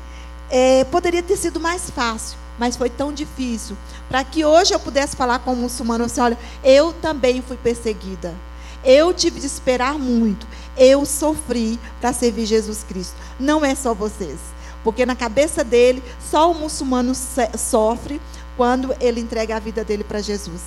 [0.49, 3.77] É, poderia ter sido mais fácil, mas foi tão difícil.
[4.09, 8.35] Para que hoje eu pudesse falar com o muçulmano assim: olha, eu também fui perseguida.
[8.83, 10.47] Eu tive de esperar muito.
[10.77, 13.15] Eu sofri para servir Jesus Cristo.
[13.39, 14.39] Não é só vocês.
[14.83, 17.13] Porque na cabeça dele, só o muçulmano
[17.57, 18.19] sofre
[18.57, 20.61] quando ele entrega a vida dele para Jesus.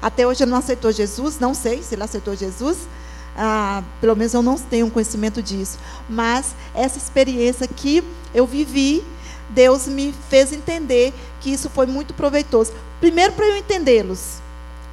[0.00, 2.78] Até hoje ele não aceitou Jesus, não sei se ele aceitou Jesus,
[3.36, 5.78] ah, pelo menos eu não tenho conhecimento disso.
[6.08, 8.04] Mas essa experiência que
[8.34, 9.04] eu vivi,
[9.50, 12.72] Deus me fez entender que isso foi muito proveitoso.
[13.00, 14.38] Primeiro, para eu entendê-los,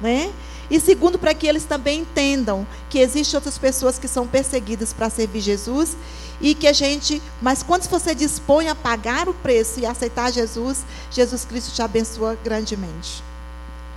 [0.00, 0.32] né?
[0.70, 5.10] E segundo, para que eles também entendam que existem outras pessoas que são perseguidas para
[5.10, 5.96] servir Jesus
[6.40, 10.84] e que a gente, mas quando você dispõe a pagar o preço e aceitar Jesus,
[11.10, 13.22] Jesus Cristo te abençoa grandemente.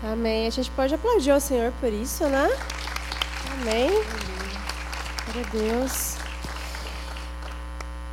[0.03, 0.47] Amém.
[0.47, 2.49] A gente pode aplaudir ao Senhor por isso, né?
[3.53, 3.89] Amém.
[5.25, 6.15] Glória a Deus.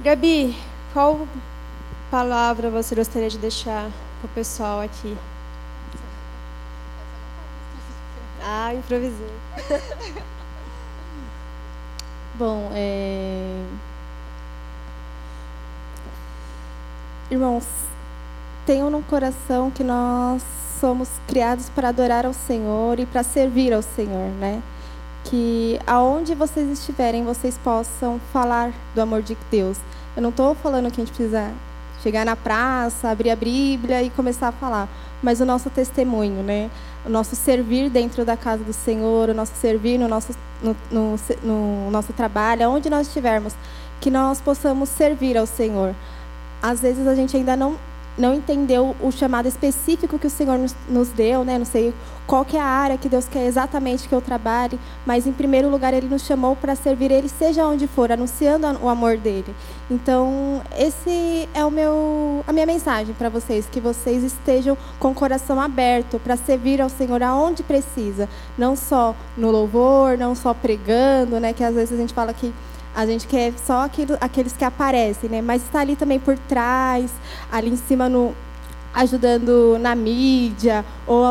[0.00, 0.56] Gabi,
[0.92, 1.28] qual
[2.10, 3.90] palavra você gostaria de deixar
[4.20, 5.16] para o pessoal aqui?
[8.46, 9.32] Ah, improvisei.
[12.34, 13.64] Bom, é...
[17.30, 17.64] irmãos,
[18.66, 20.42] tenham no coração que nós
[20.78, 24.62] somos criados para adorar ao Senhor e para servir ao Senhor, né?
[25.24, 29.78] Que aonde vocês estiverem, vocês possam falar do amor de Deus.
[30.14, 31.50] Eu não estou falando que a gente precisa
[32.02, 34.86] chegar na praça, abrir a Bíblia e começar a falar,
[35.24, 36.70] mas o nosso testemunho, né?
[37.04, 41.16] o nosso servir dentro da casa do Senhor, o nosso servir no nosso, no, no,
[41.42, 43.54] no nosso trabalho, onde nós estivermos,
[44.00, 45.94] que nós possamos servir ao Senhor.
[46.62, 47.76] Às vezes a gente ainda não
[48.16, 51.58] não entendeu o chamado específico que o Senhor nos, nos, deu, né?
[51.58, 51.92] Não sei
[52.26, 55.68] qual que é a área que Deus quer exatamente que eu trabalhe, mas em primeiro
[55.68, 59.54] lugar Ele nos chamou para servir Ele, seja onde for, anunciando o amor dele.
[59.90, 65.14] Então esse é o meu, a minha mensagem para vocês, que vocês estejam com o
[65.14, 71.40] coração aberto para servir ao Senhor aonde precisa, não só no louvor, não só pregando,
[71.40, 71.52] né?
[71.52, 72.52] Que às vezes a gente fala que
[72.94, 75.42] a gente quer só aquilo, aqueles que aparecem, né?
[75.42, 77.10] Mas está ali também por trás,
[77.50, 78.34] ali em cima no
[78.94, 81.24] ajudando na mídia ou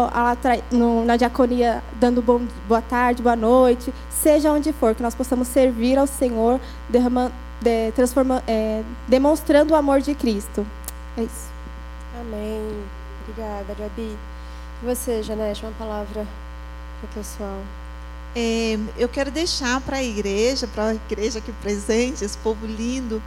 [0.69, 5.47] no, na diaconia dando bom, boa tarde, boa noite, seja onde for, que nós possamos
[5.47, 6.59] servir ao Senhor,
[6.89, 6.99] de,
[8.45, 10.65] é, demonstrando o amor de Cristo.
[11.17, 11.47] É isso.
[12.19, 12.83] Amém.
[13.21, 14.17] Obrigada, Gabi.
[14.81, 16.27] E você, Janete, uma palavra
[16.99, 17.59] para o pessoal.
[18.35, 23.21] É, eu quero deixar para a igreja, para a igreja aqui presente, esse povo lindo,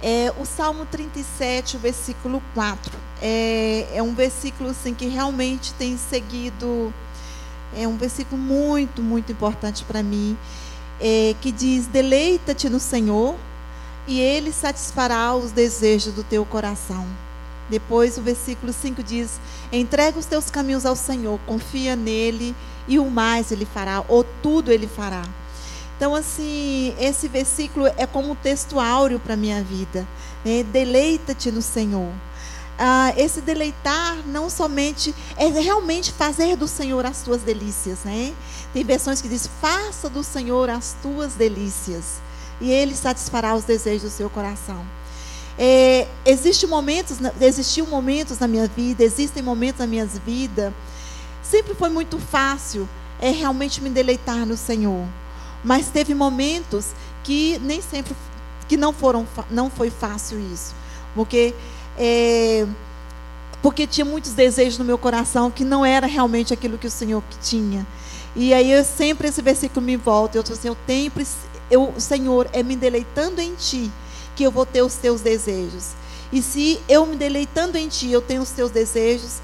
[0.00, 2.92] é, o Salmo 37, o versículo 4.
[3.20, 6.92] É, é um versículo assim, que realmente tem seguido,
[7.76, 10.36] é um versículo muito, muito importante para mim,
[11.00, 13.36] é, que diz: Deleita-te no Senhor,
[14.06, 17.06] e Ele satisfará os desejos do teu coração.
[17.68, 19.40] Depois o versículo 5 diz:
[19.72, 24.72] Entrega os teus caminhos ao Senhor, confia nele e o mais ele fará, ou tudo
[24.72, 25.22] ele fará.
[25.96, 30.06] Então, assim, esse versículo é como um texto áureo para a minha vida.
[30.44, 30.64] Né?
[30.64, 32.12] Deleita-te no Senhor.
[32.78, 38.34] Ah, esse deleitar não somente é realmente fazer do Senhor as tuas delícias, né?
[38.72, 42.20] Tem versões que diz: faça do Senhor as tuas delícias
[42.60, 44.84] e Ele satisfará os desejos do seu coração.
[45.56, 50.74] É, existe momentos, existiu momentos na minha vida, existem momentos na minha vida
[51.42, 52.88] Sempre foi muito fácil
[53.20, 55.06] é realmente me deleitar no Senhor.
[55.62, 56.88] Mas teve momentos
[57.22, 58.16] que nem sempre
[58.68, 60.74] que não foram não foi fácil isso,
[61.14, 61.54] porque
[61.96, 62.66] é,
[63.60, 67.22] porque tinha muitos desejos no meu coração que não era realmente aquilo que o Senhor
[67.40, 67.86] tinha.
[68.34, 71.12] E aí eu sempre esse versículo me volta, eu assim, eu tenho
[71.70, 73.90] eu, Senhor, é me deleitando em ti
[74.34, 75.92] que eu vou ter os teus desejos.
[76.32, 79.40] E se eu me deleitando em ti, eu tenho os teus desejos,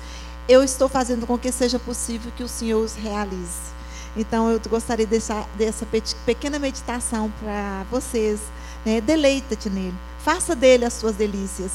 [0.49, 3.77] eu estou fazendo com que seja possível que o Senhor os realize.
[4.17, 5.87] Então, eu gostaria de deixar dessa
[6.25, 8.41] pequena meditação para vocês.
[8.85, 9.01] Né?
[9.01, 9.95] Deleita-te nele.
[10.19, 11.73] Faça dele as suas delícias.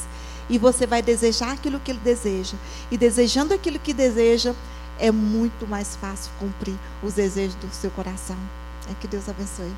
[0.50, 2.56] E você vai desejar aquilo que ele deseja.
[2.90, 4.54] E desejando aquilo que deseja,
[4.98, 8.38] é muito mais fácil cumprir os desejos do seu coração.
[8.90, 9.72] É que Deus abençoe.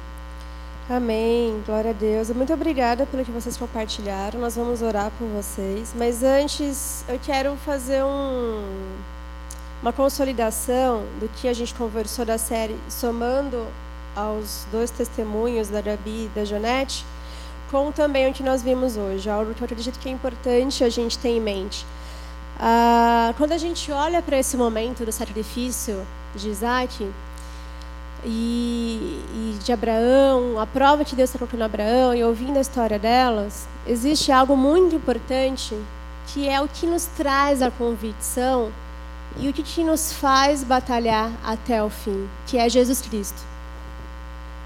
[0.89, 1.65] Amém.
[1.67, 2.31] Glória a Deus.
[2.31, 4.39] Muito obrigada pelo que vocês compartilharam.
[4.39, 5.93] Nós vamos orar por vocês.
[5.97, 8.63] Mas antes, eu quero fazer um,
[9.83, 13.67] uma consolidação do que a gente conversou da série, somando
[14.15, 17.05] aos dois testemunhos da Gabi e da Janete,
[17.69, 20.89] com também o que nós vimos hoje, algo que eu acredito que é importante a
[20.89, 21.85] gente ter em mente.
[22.61, 27.11] Ah, quando a gente olha para esse momento do sacrifício de Isaac,
[28.29, 32.99] e, e, de Abraão, a prova que Deus está colocando Abraão e ouvindo a história
[32.99, 35.77] delas, existe algo muito importante
[36.27, 38.73] que é o que nos traz a convicção
[39.39, 43.41] e o que nos faz batalhar até o fim, que é Jesus Cristo.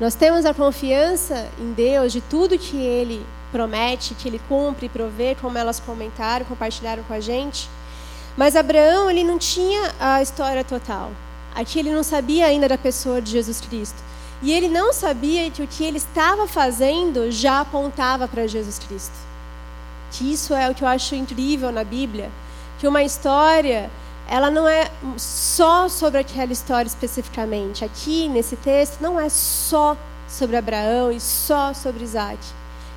[0.01, 4.89] Nós temos a confiança em Deus de tudo que Ele promete, que Ele cumpre e
[4.89, 7.69] provê, como elas comentaram, compartilharam com a gente.
[8.39, 11.11] Mas Abraão, ele não tinha a história total.
[11.55, 13.97] Aqui ele não sabia ainda da pessoa de Jesus Cristo.
[14.43, 19.15] E ele não sabia que o que ele estava fazendo já apontava para Jesus Cristo.
[20.13, 22.31] Que isso é o que eu acho incrível na Bíblia,
[22.79, 23.91] que uma história,
[24.27, 27.85] ela não é só sobre aquela história especificamente.
[27.85, 29.97] Aqui nesse texto não é só
[30.27, 32.39] sobre Abraão e só sobre Isaac.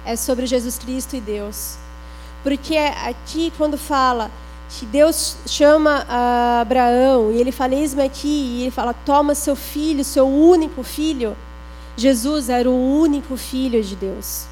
[0.06, 1.76] É sobre Jesus Cristo e Deus.
[2.42, 4.32] Porque aqui quando fala
[4.86, 6.06] Deus chama
[6.62, 11.36] Abraão e ele fala: Eis-me aqui, e ele fala: Toma seu filho, seu único filho.
[11.96, 14.46] Jesus era o único filho de Deus.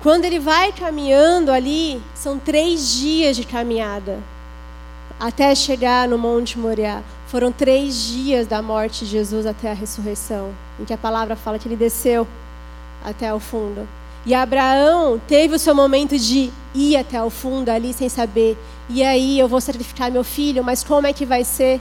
[0.00, 4.18] Quando ele vai caminhando ali, são três dias de caminhada
[5.18, 7.02] até chegar no Monte Moriá.
[7.26, 11.58] Foram três dias da morte de Jesus até a ressurreição, em que a palavra fala
[11.58, 12.26] que ele desceu
[13.04, 13.88] até o fundo.
[14.24, 18.56] E Abraão teve o seu momento de ir até o fundo ali sem saber.
[18.88, 21.80] E aí eu vou sacrificar meu filho, mas como é que vai ser?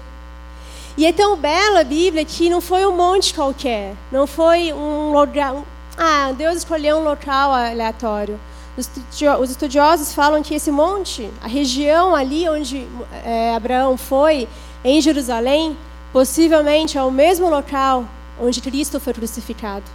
[0.98, 5.12] E é tão bela a Bíblia que não foi um monte qualquer, não foi um
[5.12, 5.56] lugar.
[5.98, 8.40] Ah, Deus escolheu um local aleatório.
[8.78, 12.88] Os estudiosos falam que esse monte, a região ali onde
[13.24, 14.50] é, Abraão foi,
[14.84, 15.78] em Jerusalém,
[16.12, 18.06] possivelmente é o mesmo local
[18.40, 19.86] onde Cristo foi crucificado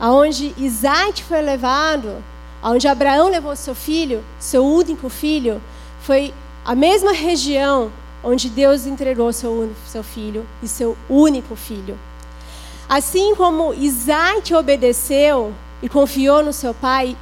[0.00, 2.24] aonde Isaac foi levado,
[2.62, 5.60] aonde Abraão levou seu filho, seu único filho,
[6.02, 6.32] foi
[6.64, 7.90] a mesma região
[8.22, 11.98] onde Deus entregou seu, seu filho e seu único filho.
[12.88, 17.16] Assim como Isaac obedeceu e confiou no seu pai,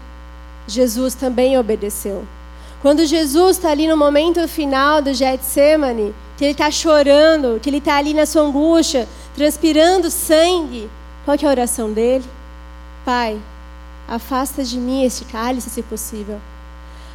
[0.67, 2.27] Jesus também obedeceu.
[2.81, 7.79] Quando Jesus está ali no momento final do Getsemane, que ele está chorando, que ele
[7.79, 10.89] está ali na sua angústia, transpirando sangue,
[11.25, 12.25] qual é a oração dele?
[13.05, 13.41] Pai,
[14.07, 16.41] afasta de mim este cálice, se possível.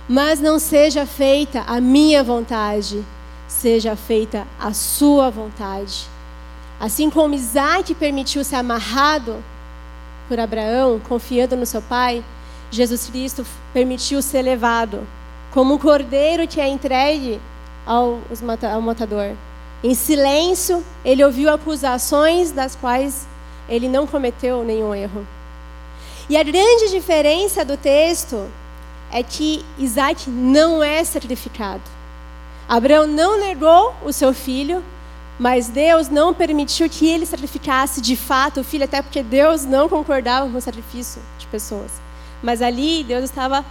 [0.07, 3.03] Mas não seja feita a minha vontade,
[3.47, 6.07] seja feita a sua vontade.
[6.79, 9.41] Assim como Isaac permitiu ser amarrado
[10.27, 12.23] por Abraão, confiando no seu pai,
[12.69, 15.07] Jesus Cristo permitiu ser levado
[15.51, 17.39] como um cordeiro que é entregue
[17.85, 18.19] ao,
[18.73, 19.35] ao matador.
[19.83, 23.27] Em silêncio, ele ouviu acusações das quais
[23.69, 25.25] ele não cometeu nenhum erro.
[26.29, 28.49] E a grande diferença do texto
[29.13, 31.83] é que Isaac não é sacrificado.
[32.67, 34.83] Abraão não negou o seu filho,
[35.37, 39.87] mas Deus não permitiu que ele sacrificasse de fato o filho, até porque Deus não
[39.87, 41.91] concordava com o sacrifício de pessoas.
[42.41, 43.63] Mas ali Deus estava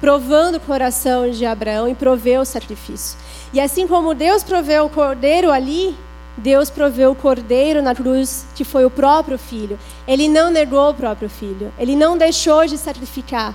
[0.00, 3.16] provando o coração de Abraão e proveu o sacrifício.
[3.52, 5.96] E assim como Deus proveu o cordeiro ali,
[6.36, 9.78] Deus proveu o cordeiro na cruz, que foi o próprio filho.
[10.08, 11.72] Ele não negou o próprio filho.
[11.78, 13.54] Ele não deixou de sacrificar.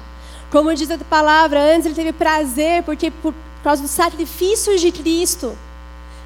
[0.55, 5.53] Como diz a palavra, antes ele teve prazer, porque por causa do sacrifício de Cristo,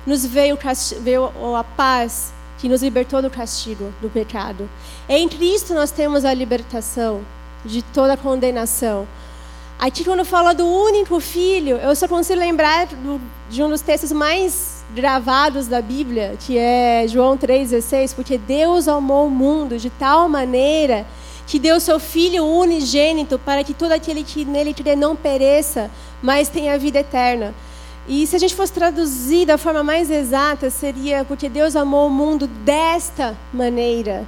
[0.06, 0.56] nos veio,
[1.02, 4.70] veio a paz que nos libertou do castigo, do pecado.
[5.10, 7.22] Em Cristo nós temos a libertação
[7.66, 9.08] de toda condenação.
[9.80, 12.88] Aqui, quando fala do único filho, eu só consigo lembrar
[13.50, 19.26] de um dos textos mais gravados da Bíblia, que é João 3,16, porque Deus amou
[19.26, 21.08] o mundo de tal maneira
[21.50, 25.90] que deu seu Filho unigênito para que todo aquele que nele crê não pereça,
[26.22, 27.56] mas tenha vida eterna.
[28.08, 32.10] E se a gente fosse traduzir da forma mais exata, seria porque Deus amou o
[32.12, 34.28] mundo desta maneira.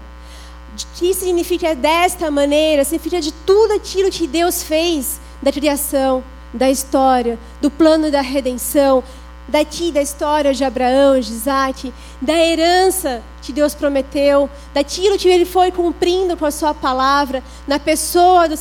[0.73, 2.83] O que significa desta maneira?
[2.83, 9.03] Significa de tudo aquilo que Deus fez da criação, da história, do plano da redenção,
[9.51, 15.45] daqui da história de Abraão, de Isaac, da herança que Deus prometeu, daquilo que ele
[15.45, 18.55] foi cumprindo com a sua palavra, na pessoa do,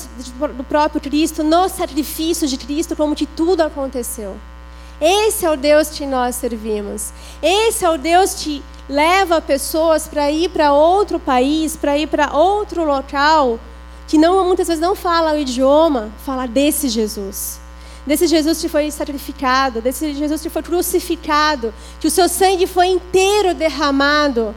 [0.55, 4.37] do próprio Cristo, no sacrifício de Cristo, como que tudo aconteceu.
[5.01, 7.13] Esse é o Deus que nós servimos.
[7.41, 12.37] Esse é o Deus que leva pessoas para ir para outro país, para ir para
[12.37, 13.61] outro local,
[14.09, 17.60] que não muitas vezes não fala o idioma, fala desse Jesus
[18.07, 22.87] desse Jesus que foi sacrificado, desse Jesus que foi crucificado, que o seu sangue foi
[22.87, 24.55] inteiro derramado,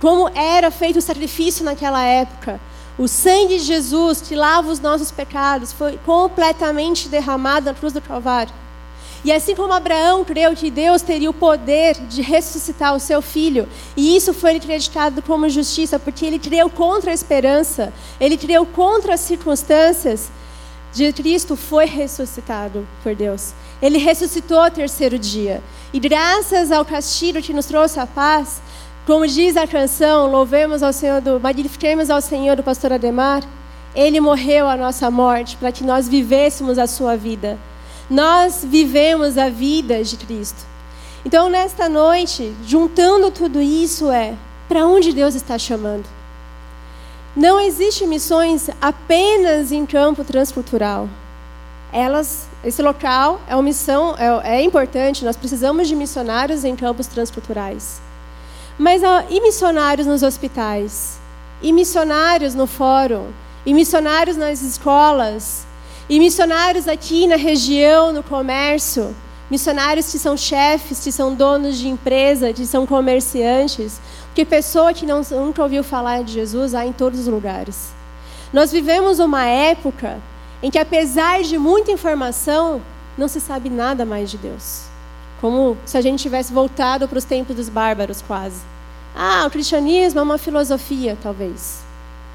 [0.00, 2.60] como era feito o sacrifício naquela época.
[2.98, 8.00] O sangue de Jesus que lava os nossos pecados foi completamente derramado na cruz do
[8.00, 8.52] Calvário.
[9.22, 13.68] E assim como Abraão creu que Deus teria o poder de ressuscitar o seu filho,
[13.94, 19.14] e isso foi acreditado como justiça, porque ele creu contra a esperança, ele creu contra
[19.14, 20.30] as circunstâncias,
[20.92, 23.52] de Cristo foi ressuscitado por Deus.
[23.80, 25.62] Ele ressuscitou ao terceiro dia.
[25.92, 28.60] E graças ao castigo que nos trouxe a paz,
[29.06, 33.42] como diz a canção, louvemos ao Senhor, do, magnifiquemos ao Senhor do pastor Ademar,
[33.94, 37.58] ele morreu a nossa morte para que nós vivêssemos a sua vida.
[38.10, 40.66] nós vivemos a vida de Cristo.
[41.24, 44.34] Então, nesta noite, juntando tudo isso, é
[44.68, 46.04] para onde Deus está chamando.
[47.34, 51.08] Não existe missões apenas em campo transcultural.
[51.92, 55.24] Elas, esse local é uma missão, é, é importante.
[55.24, 58.00] Nós precisamos de missionários em campos transculturais.
[58.76, 61.20] Mas e missionários nos hospitais?
[61.62, 63.28] E missionários no fórum?
[63.64, 65.66] E missionários nas escolas?
[66.08, 69.14] E missionários aqui na região, no comércio?
[69.50, 74.00] Missionários que são chefes, que são donos de empresa, que são comerciantes?
[74.30, 77.92] Porque pessoa que não, nunca ouviu falar de Jesus há em todos os lugares.
[78.52, 80.18] Nós vivemos uma época
[80.62, 82.80] em que, apesar de muita informação,
[83.18, 84.84] não se sabe nada mais de Deus.
[85.40, 88.60] Como se a gente tivesse voltado para os tempos dos bárbaros, quase.
[89.14, 91.82] Ah, o cristianismo é uma filosofia, talvez.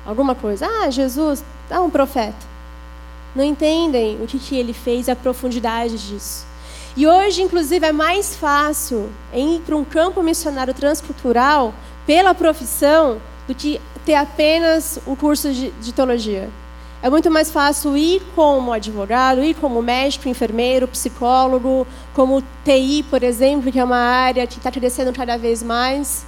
[0.06, 0.68] Alguma coisa.
[0.68, 2.56] Ah, Jesus é um profeta.
[3.34, 6.46] Não entendem o que, que ele fez a profundidade disso.
[6.98, 11.74] E hoje, inclusive, é mais fácil ir para um campo missionário transcultural
[12.06, 16.50] pela profissão do que ter apenas o curso de, de teologia.
[17.04, 23.24] É muito mais fácil ir como advogado, ir como médico, enfermeiro, psicólogo, como TI, por
[23.24, 26.26] exemplo, que é uma área que está crescendo cada vez mais,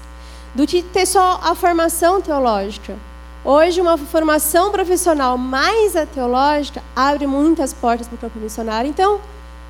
[0.53, 2.95] do que ter só a formação teológica.
[3.43, 8.89] Hoje, uma formação profissional mais a teológica abre muitas portas para o campo missionário.
[8.89, 9.21] Então,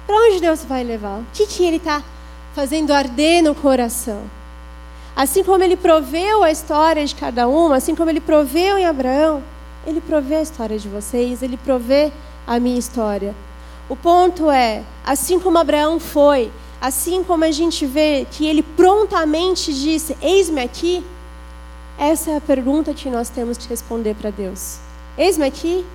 [0.07, 1.19] para onde Deus vai levar?
[1.19, 2.01] O que, que Ele está
[2.55, 4.21] fazendo arder no coração?
[5.15, 9.43] Assim como Ele proveu a história de cada uma, assim como Ele proveu em Abraão,
[9.85, 12.11] Ele provê a história de vocês, Ele provê
[12.47, 13.35] a minha história.
[13.89, 19.73] O ponto é, assim como Abraão foi, assim como a gente vê que ele prontamente
[19.73, 21.03] disse: Eis-me aqui,
[21.97, 24.77] essa é a pergunta que nós temos que responder para Deus.
[25.17, 25.85] Eis-me aqui,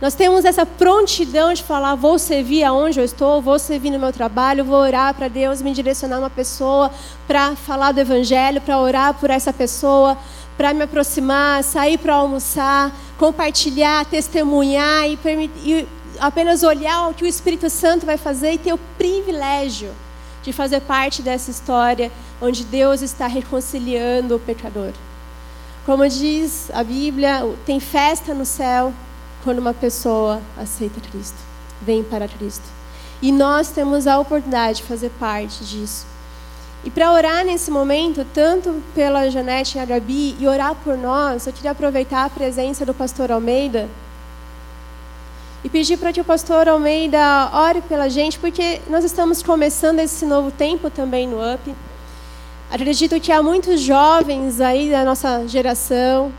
[0.00, 4.12] nós temos essa prontidão de falar: vou servir aonde eu estou, vou servir no meu
[4.12, 6.90] trabalho, vou orar para Deus me direcionar uma pessoa
[7.26, 10.18] para falar do Evangelho, para orar por essa pessoa,
[10.56, 15.18] para me aproximar, sair para almoçar, compartilhar, testemunhar e,
[15.64, 15.88] e
[16.20, 19.90] apenas olhar o que o Espírito Santo vai fazer e ter o privilégio
[20.42, 24.92] de fazer parte dessa história onde Deus está reconciliando o pecador.
[25.86, 28.92] Como diz a Bíblia, tem festa no céu
[29.46, 31.38] quando uma pessoa aceita Cristo,
[31.80, 32.64] vem para Cristo.
[33.22, 36.04] E nós temos a oportunidade de fazer parte disso.
[36.82, 41.46] E para orar nesse momento, tanto pela Janete e a Gabi, e orar por nós,
[41.46, 43.88] eu queria aproveitar a presença do pastor Almeida
[45.62, 50.26] e pedir para que o pastor Almeida ore pela gente, porque nós estamos começando esse
[50.26, 51.72] novo tempo também no UP.
[52.68, 56.32] Acredito que há muitos jovens aí da nossa geração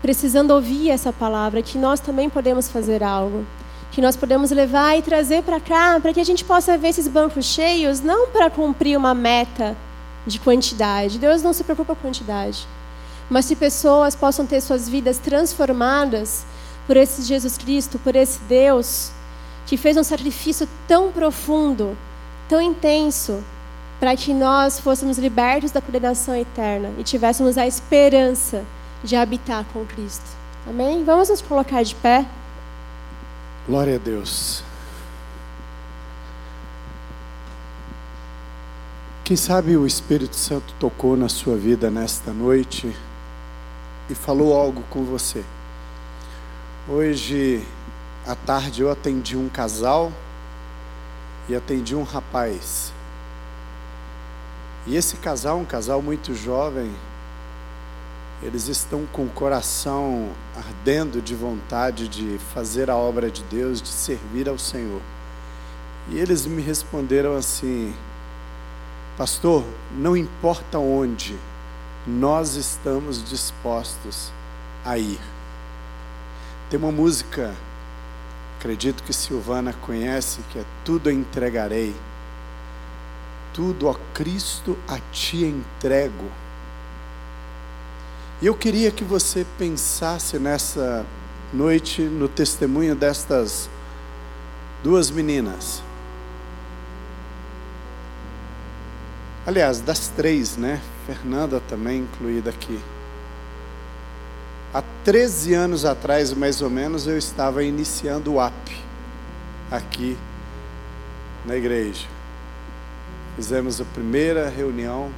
[0.00, 3.44] precisando ouvir essa palavra, que nós também podemos fazer algo,
[3.90, 7.08] que nós podemos levar e trazer para cá, para que a gente possa ver esses
[7.08, 9.76] bancos cheios, não para cumprir uma meta
[10.26, 11.18] de quantidade.
[11.18, 12.66] Deus não se preocupa com quantidade.
[13.30, 16.46] Mas se pessoas possam ter suas vidas transformadas
[16.86, 19.10] por esse Jesus Cristo, por esse Deus
[19.66, 21.96] que fez um sacrifício tão profundo,
[22.48, 23.44] tão intenso,
[24.00, 28.64] para que nós fôssemos libertos da condenação eterna e tivéssemos a esperança
[29.02, 30.26] de habitar com Cristo.
[30.66, 31.04] Amém?
[31.04, 32.26] Vamos nos colocar de pé.
[33.66, 34.62] Glória a Deus.
[39.24, 42.96] Quem sabe o Espírito Santo tocou na sua vida nesta noite
[44.08, 45.44] e falou algo com você.
[46.88, 47.62] Hoje
[48.26, 50.10] à tarde eu atendi um casal
[51.46, 52.92] e atendi um rapaz.
[54.86, 56.90] E esse casal, um casal muito jovem,
[58.42, 63.88] eles estão com o coração ardendo de vontade de fazer a obra de Deus, de
[63.88, 65.02] servir ao Senhor.
[66.08, 67.92] E eles me responderam assim:
[69.16, 69.64] Pastor,
[69.96, 71.36] não importa onde,
[72.06, 74.32] nós estamos dispostos
[74.84, 75.20] a ir.
[76.70, 77.54] Tem uma música,
[78.58, 81.94] acredito que Silvana conhece, que é Tudo entregarei.
[83.52, 86.30] Tudo, ó Cristo, a ti entrego.
[88.40, 91.04] E eu queria que você pensasse nessa
[91.52, 93.68] noite no testemunho destas
[94.82, 95.82] duas meninas.
[99.44, 100.80] Aliás, das três, né?
[101.04, 102.78] Fernanda também incluída aqui.
[104.72, 108.68] Há 13 anos atrás, mais ou menos, eu estava iniciando o AP
[109.70, 110.16] aqui
[111.44, 112.06] na igreja.
[113.34, 115.10] Fizemos a primeira reunião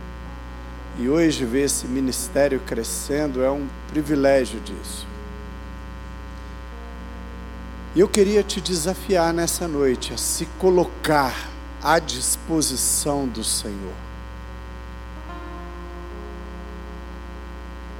[0.98, 5.06] e hoje ver esse ministério crescendo é um privilégio disso.
[7.94, 11.50] E eu queria te desafiar nessa noite a se colocar
[11.82, 13.94] à disposição do Senhor.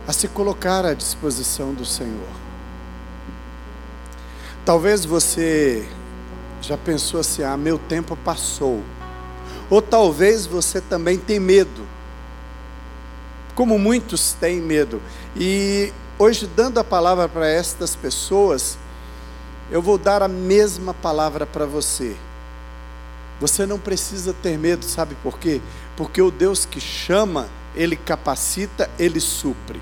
[0.07, 2.29] A se colocar à disposição do Senhor.
[4.65, 5.89] Talvez você
[6.61, 8.83] já pensou assim: ah, meu tempo passou.
[9.69, 11.90] Ou talvez você também tem medo.
[13.61, 15.03] Como muitos têm medo.
[15.37, 18.79] E hoje, dando a palavra para estas pessoas,
[19.71, 22.17] eu vou dar a mesma palavra para você.
[23.39, 25.61] Você não precisa ter medo, sabe por quê?
[25.95, 29.79] Porque o Deus que chama, ele capacita, ele supre.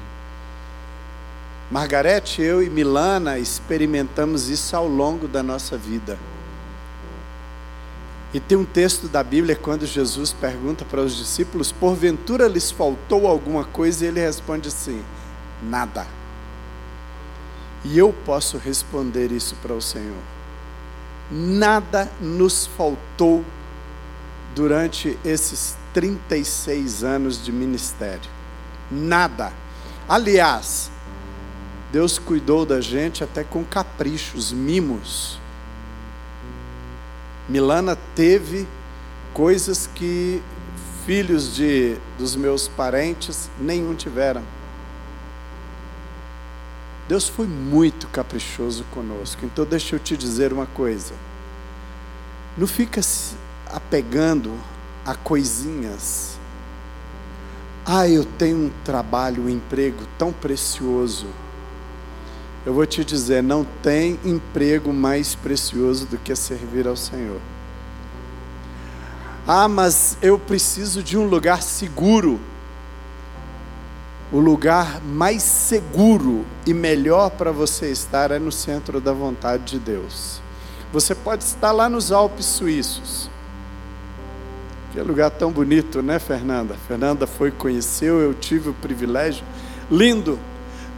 [1.71, 6.19] Margarete, eu e Milana experimentamos isso ao longo da nossa vida.
[8.33, 13.27] E tem um texto da Bíblia quando Jesus pergunta para os discípulos: porventura lhes faltou
[13.27, 14.05] alguma coisa?
[14.05, 15.03] E ele responde assim:
[15.63, 16.07] nada.
[17.85, 20.23] E eu posso responder isso para o Senhor.
[21.31, 23.45] Nada nos faltou
[24.55, 28.31] durante esses 36 anos de ministério.
[28.91, 29.53] Nada.
[30.09, 30.91] Aliás,
[31.93, 35.38] Deus cuidou da gente até com caprichos, mimos.
[37.49, 38.69] Milana teve
[39.33, 40.43] coisas que
[41.07, 44.43] filhos de dos meus parentes nenhum tiveram.
[47.09, 49.47] Deus foi muito caprichoso conosco.
[49.47, 51.15] Então deixa eu te dizer uma coisa.
[52.57, 53.35] Não fica se
[53.67, 54.53] apegando
[55.07, 56.37] a coisinhas.
[57.87, 61.27] Ah, eu tenho um trabalho, um emprego tão precioso.
[62.67, 67.41] Eu vou te dizer, não tem emprego mais precioso do que servir ao Senhor.
[69.47, 72.39] Ah, mas eu preciso de um lugar seguro
[74.31, 79.79] o lugar mais seguro e melhor para você estar é no centro da vontade de
[79.79, 80.43] Deus.
[80.93, 83.31] Você pode estar lá nos Alpes Suíços.
[84.93, 86.77] Que lugar tão bonito, né, Fernanda?
[86.87, 89.45] Fernanda foi, conheceu, eu tive o privilégio.
[89.91, 90.39] Lindo.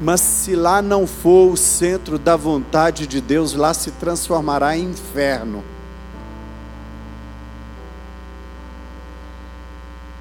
[0.00, 4.84] Mas se lá não for o centro da vontade de Deus, lá se transformará em
[4.90, 5.62] inferno.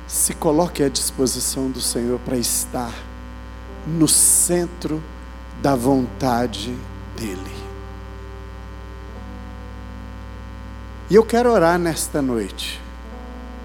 [0.09, 2.91] se coloque à disposição do Senhor para estar
[3.85, 5.03] no centro
[5.61, 6.75] da vontade
[7.15, 7.59] dEle.
[11.11, 12.81] E eu quero orar nesta noite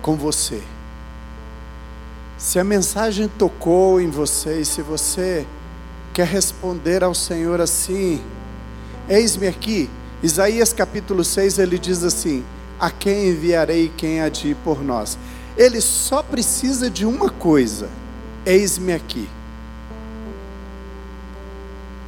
[0.02, 0.62] com você.
[2.36, 5.46] Se a mensagem tocou em você e se você
[6.14, 8.22] quer responder ao Senhor assim,
[9.08, 9.90] eis-me aqui.
[10.22, 12.44] Isaías capítulo 6 ele diz assim:
[12.78, 15.18] A quem enviarei quem há de ir por nós?
[15.56, 17.88] Ele só precisa de uma coisa:
[18.46, 19.28] eis-me aqui.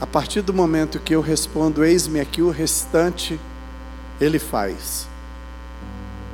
[0.00, 3.40] A partir do momento que eu respondo, eis-me aqui, o restante
[4.20, 5.08] ele faz.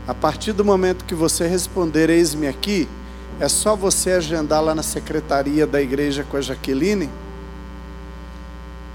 [0.06, 2.86] A partir do momento que você responder, eis-me aqui,
[3.40, 7.08] é só você agendar lá na secretaria da igreja com a Jaqueline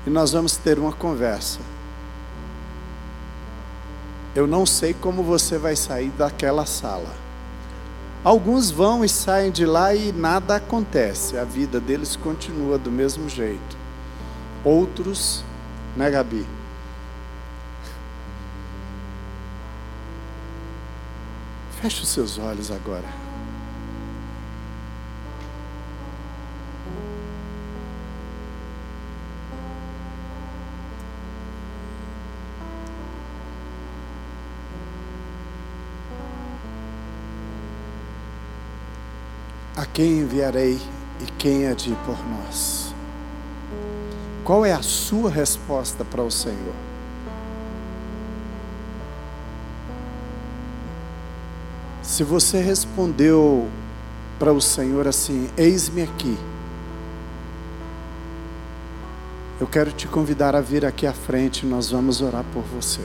[0.08, 1.60] e nós vamos ter uma conversa.
[4.34, 7.14] Eu não sei como você vai sair daquela sala.
[8.24, 13.28] Alguns vão e saem de lá e nada acontece, a vida deles continua do mesmo
[13.28, 13.78] jeito.
[14.64, 15.44] Outros,
[15.94, 16.48] né, Gabi?
[21.82, 23.28] Feche os seus olhos agora.
[39.78, 40.80] A quem enviarei
[41.20, 42.94] e quem há de ir por nós?
[44.44, 46.76] Qual é a sua resposta para o Senhor?
[52.04, 53.68] Se você respondeu
[54.38, 56.38] para o Senhor assim: Eis-me aqui.
[59.60, 63.02] Eu quero te convidar a vir aqui à frente, nós vamos orar por você.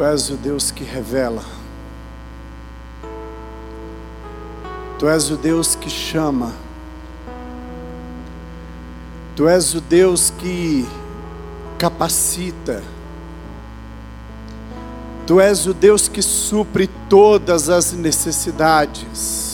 [0.00, 1.44] Tu és o Deus que revela.
[4.98, 6.54] Tu és o Deus que chama.
[9.36, 10.86] Tu és o Deus que
[11.78, 12.82] capacita.
[15.26, 19.49] Tu és o Deus que supre todas as necessidades.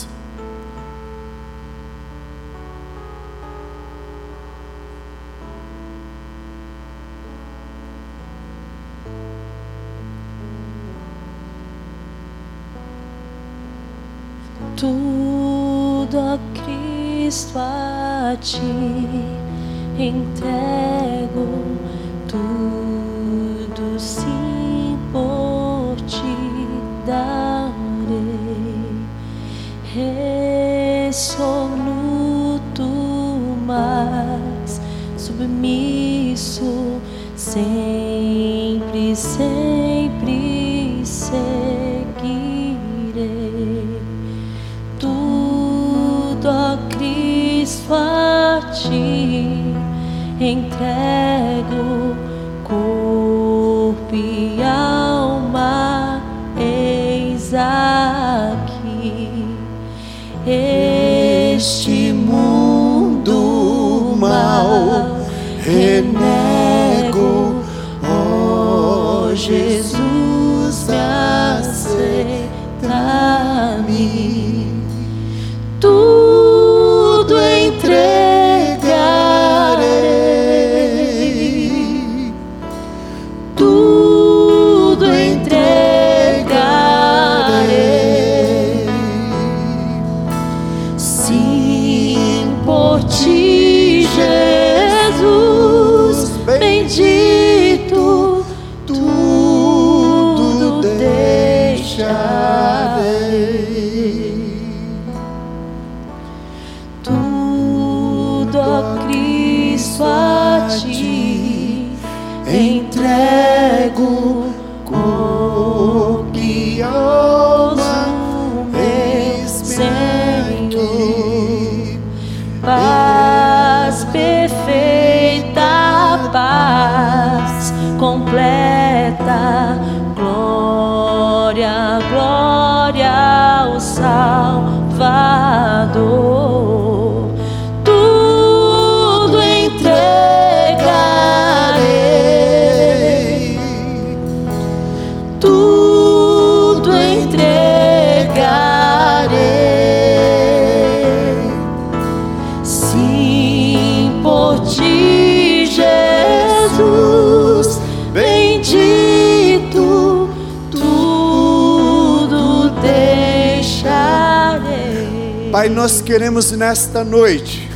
[165.67, 167.69] Pai, nós queremos nesta noite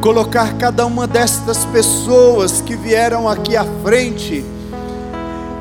[0.00, 4.44] colocar cada uma destas pessoas que vieram aqui à frente,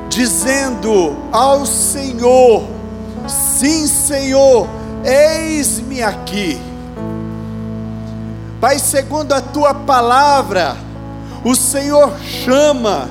[0.08, 2.68] dizendo ao Senhor:
[3.28, 4.70] Sim, Senhor,
[5.04, 6.62] eis-me aqui.
[8.62, 10.78] Pai, segundo a tua palavra,
[11.44, 13.10] o Senhor chama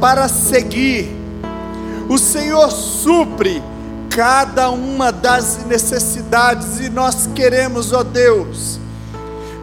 [0.00, 1.16] para seguir,
[2.08, 3.62] o Senhor supre
[4.16, 8.80] cada uma das necessidades e nós queremos, ó Deus,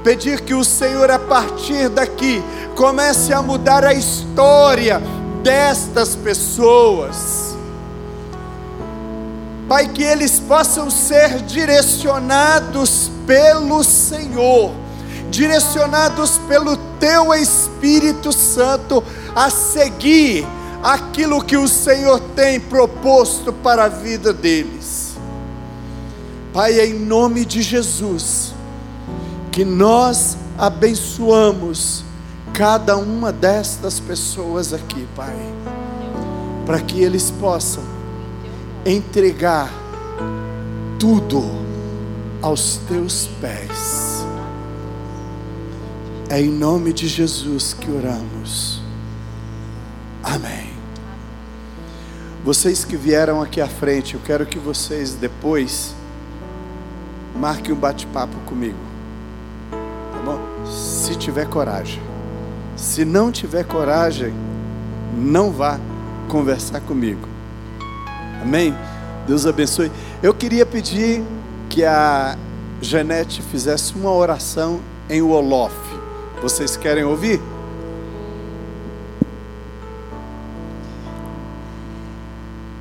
[0.03, 2.39] pedir que o Senhor, a partir daqui,
[2.75, 5.01] comece a mudar a história
[5.41, 7.55] destas pessoas.
[9.67, 14.71] Pai, que eles possam ser direcionados pelo Senhor,
[15.31, 19.03] direcionados pelo Teu Espírito Santo
[19.35, 20.45] a seguir
[20.83, 25.15] aquilo que o Senhor tem proposto para a vida deles.
[26.51, 28.53] Pai, em nome de Jesus,
[29.49, 32.03] que nós abençoamos
[32.53, 35.35] cada uma destas pessoas aqui, Pai,
[36.65, 37.83] para que eles possam
[38.85, 39.71] entregar
[40.99, 41.43] tudo
[42.41, 44.23] aos teus pés.
[46.29, 48.81] É em nome de Jesus que oramos.
[50.23, 50.72] Amém.
[52.43, 55.95] Vocês que vieram aqui à frente, eu quero que vocês depois
[57.33, 58.77] marquem um bate-papo comigo.
[59.71, 60.41] Tá bom?
[60.69, 62.01] Se tiver coragem.
[62.75, 64.33] Se não tiver coragem,
[65.17, 65.79] não vá
[66.27, 67.25] conversar comigo.
[68.41, 68.75] Amém?
[69.25, 69.89] Deus abençoe.
[70.21, 71.23] Eu queria pedir
[71.69, 72.37] que a
[72.81, 75.73] Janete fizesse uma oração em Wolof.
[76.41, 77.39] Vocês querem ouvir?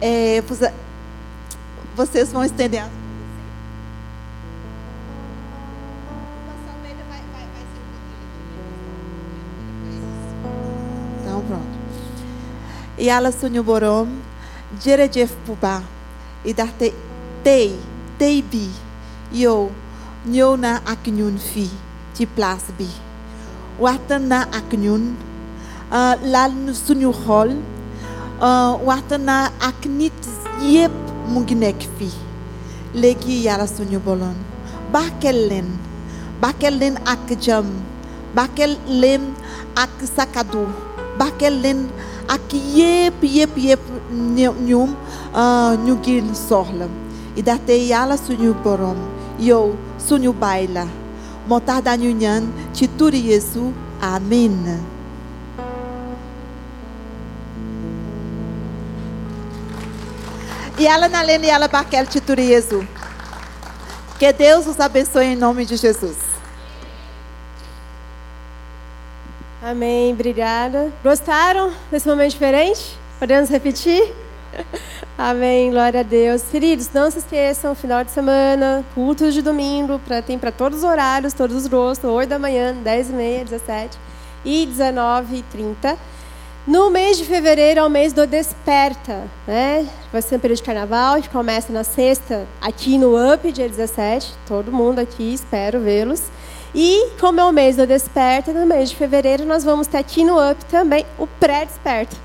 [0.05, 0.73] É, você-
[1.95, 2.91] vocês vão estender as
[12.99, 14.07] yala sunyu borom
[14.83, 15.83] jerejef puba
[16.45, 16.93] idarte
[17.45, 17.75] tei
[18.19, 18.71] tei bi
[19.33, 19.71] yo
[20.27, 21.67] nyo na aknyun fi
[22.15, 22.87] ti plas bi
[23.79, 25.17] watan na aknyun
[25.91, 27.51] uh, lal nu sunyu hol
[28.41, 30.15] uh, watana aknit
[30.63, 30.93] yep
[31.29, 31.61] mungkin
[31.99, 32.11] fi.
[32.95, 34.37] Legi yara sunyu bolon.
[34.93, 35.79] Bakellen
[36.41, 37.67] bakellen ak jam.
[38.35, 39.35] Bakellen
[39.77, 40.69] ak sakadu
[41.19, 41.89] bakellen
[42.29, 43.81] ak yep yep yep
[44.13, 44.97] nyum
[45.35, 46.89] uh, nyugin sohla
[47.37, 48.97] idate yala sunyu borom
[49.39, 50.87] yo sunyu baila.
[51.49, 53.73] Montada nyunyan chituri yesu.
[54.03, 54.83] Amen.
[60.83, 62.85] E ela na lenda e ela baquel chituri yesu.
[64.19, 66.17] Que Deus os abençoe em nome de Jesus.
[69.63, 70.93] Amém, obrigada.
[71.01, 72.99] Gostaram desse momento diferente?
[73.17, 74.13] Podemos repetir?
[75.17, 76.43] Amém, glória a Deus.
[76.51, 80.85] Queridos, não se esqueçam, final de semana, cultos de domingo, pra, tem para todos os
[80.85, 83.97] horários, todos os gostos, 8 da manhã, 10 e meia, 17
[84.45, 85.97] e 19 e 30.
[86.65, 89.85] No mês de fevereiro é o mês do Desperta, né?
[90.13, 94.33] Vai ser um período de carnaval, que começa na sexta, aqui no UP, dia 17.
[94.47, 96.23] Todo mundo aqui, espero vê-los.
[96.73, 100.25] E como é o mês do Desperta, no mês de fevereiro nós vamos ter aqui
[100.25, 102.17] no UP também o pré-desperta.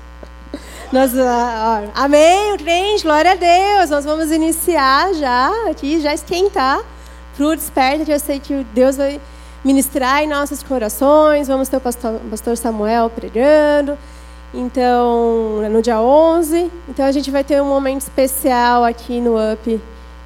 [0.92, 3.90] Nós, ah, ó, amém, crente, glória a Deus.
[3.90, 6.80] Nós vamos iniciar já aqui, já esquentar
[7.36, 9.20] para o desperta, que eu sei que Deus vai
[9.64, 11.48] ministrar em nossos corações.
[11.48, 13.98] Vamos ter o pastor, o pastor Samuel pregando.
[14.52, 16.70] Então, no dia 11.
[16.88, 19.80] Então, a gente vai ter um momento especial aqui no UP,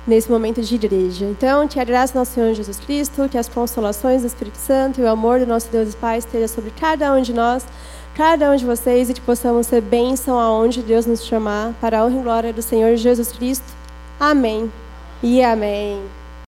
[0.07, 1.24] nesse momento de igreja.
[1.24, 5.01] Então, que a graça do nosso Senhor Jesus Cristo, que as consolações do Espírito Santo
[5.01, 7.66] e o amor do nosso Deus e Pai esteja sobre cada um de nós,
[8.15, 12.05] cada um de vocês, e que possamos ser bênção aonde Deus nos chamar, para a
[12.05, 13.66] honra e glória do Senhor Jesus Cristo.
[14.20, 14.70] Amém
[15.23, 16.22] e amém.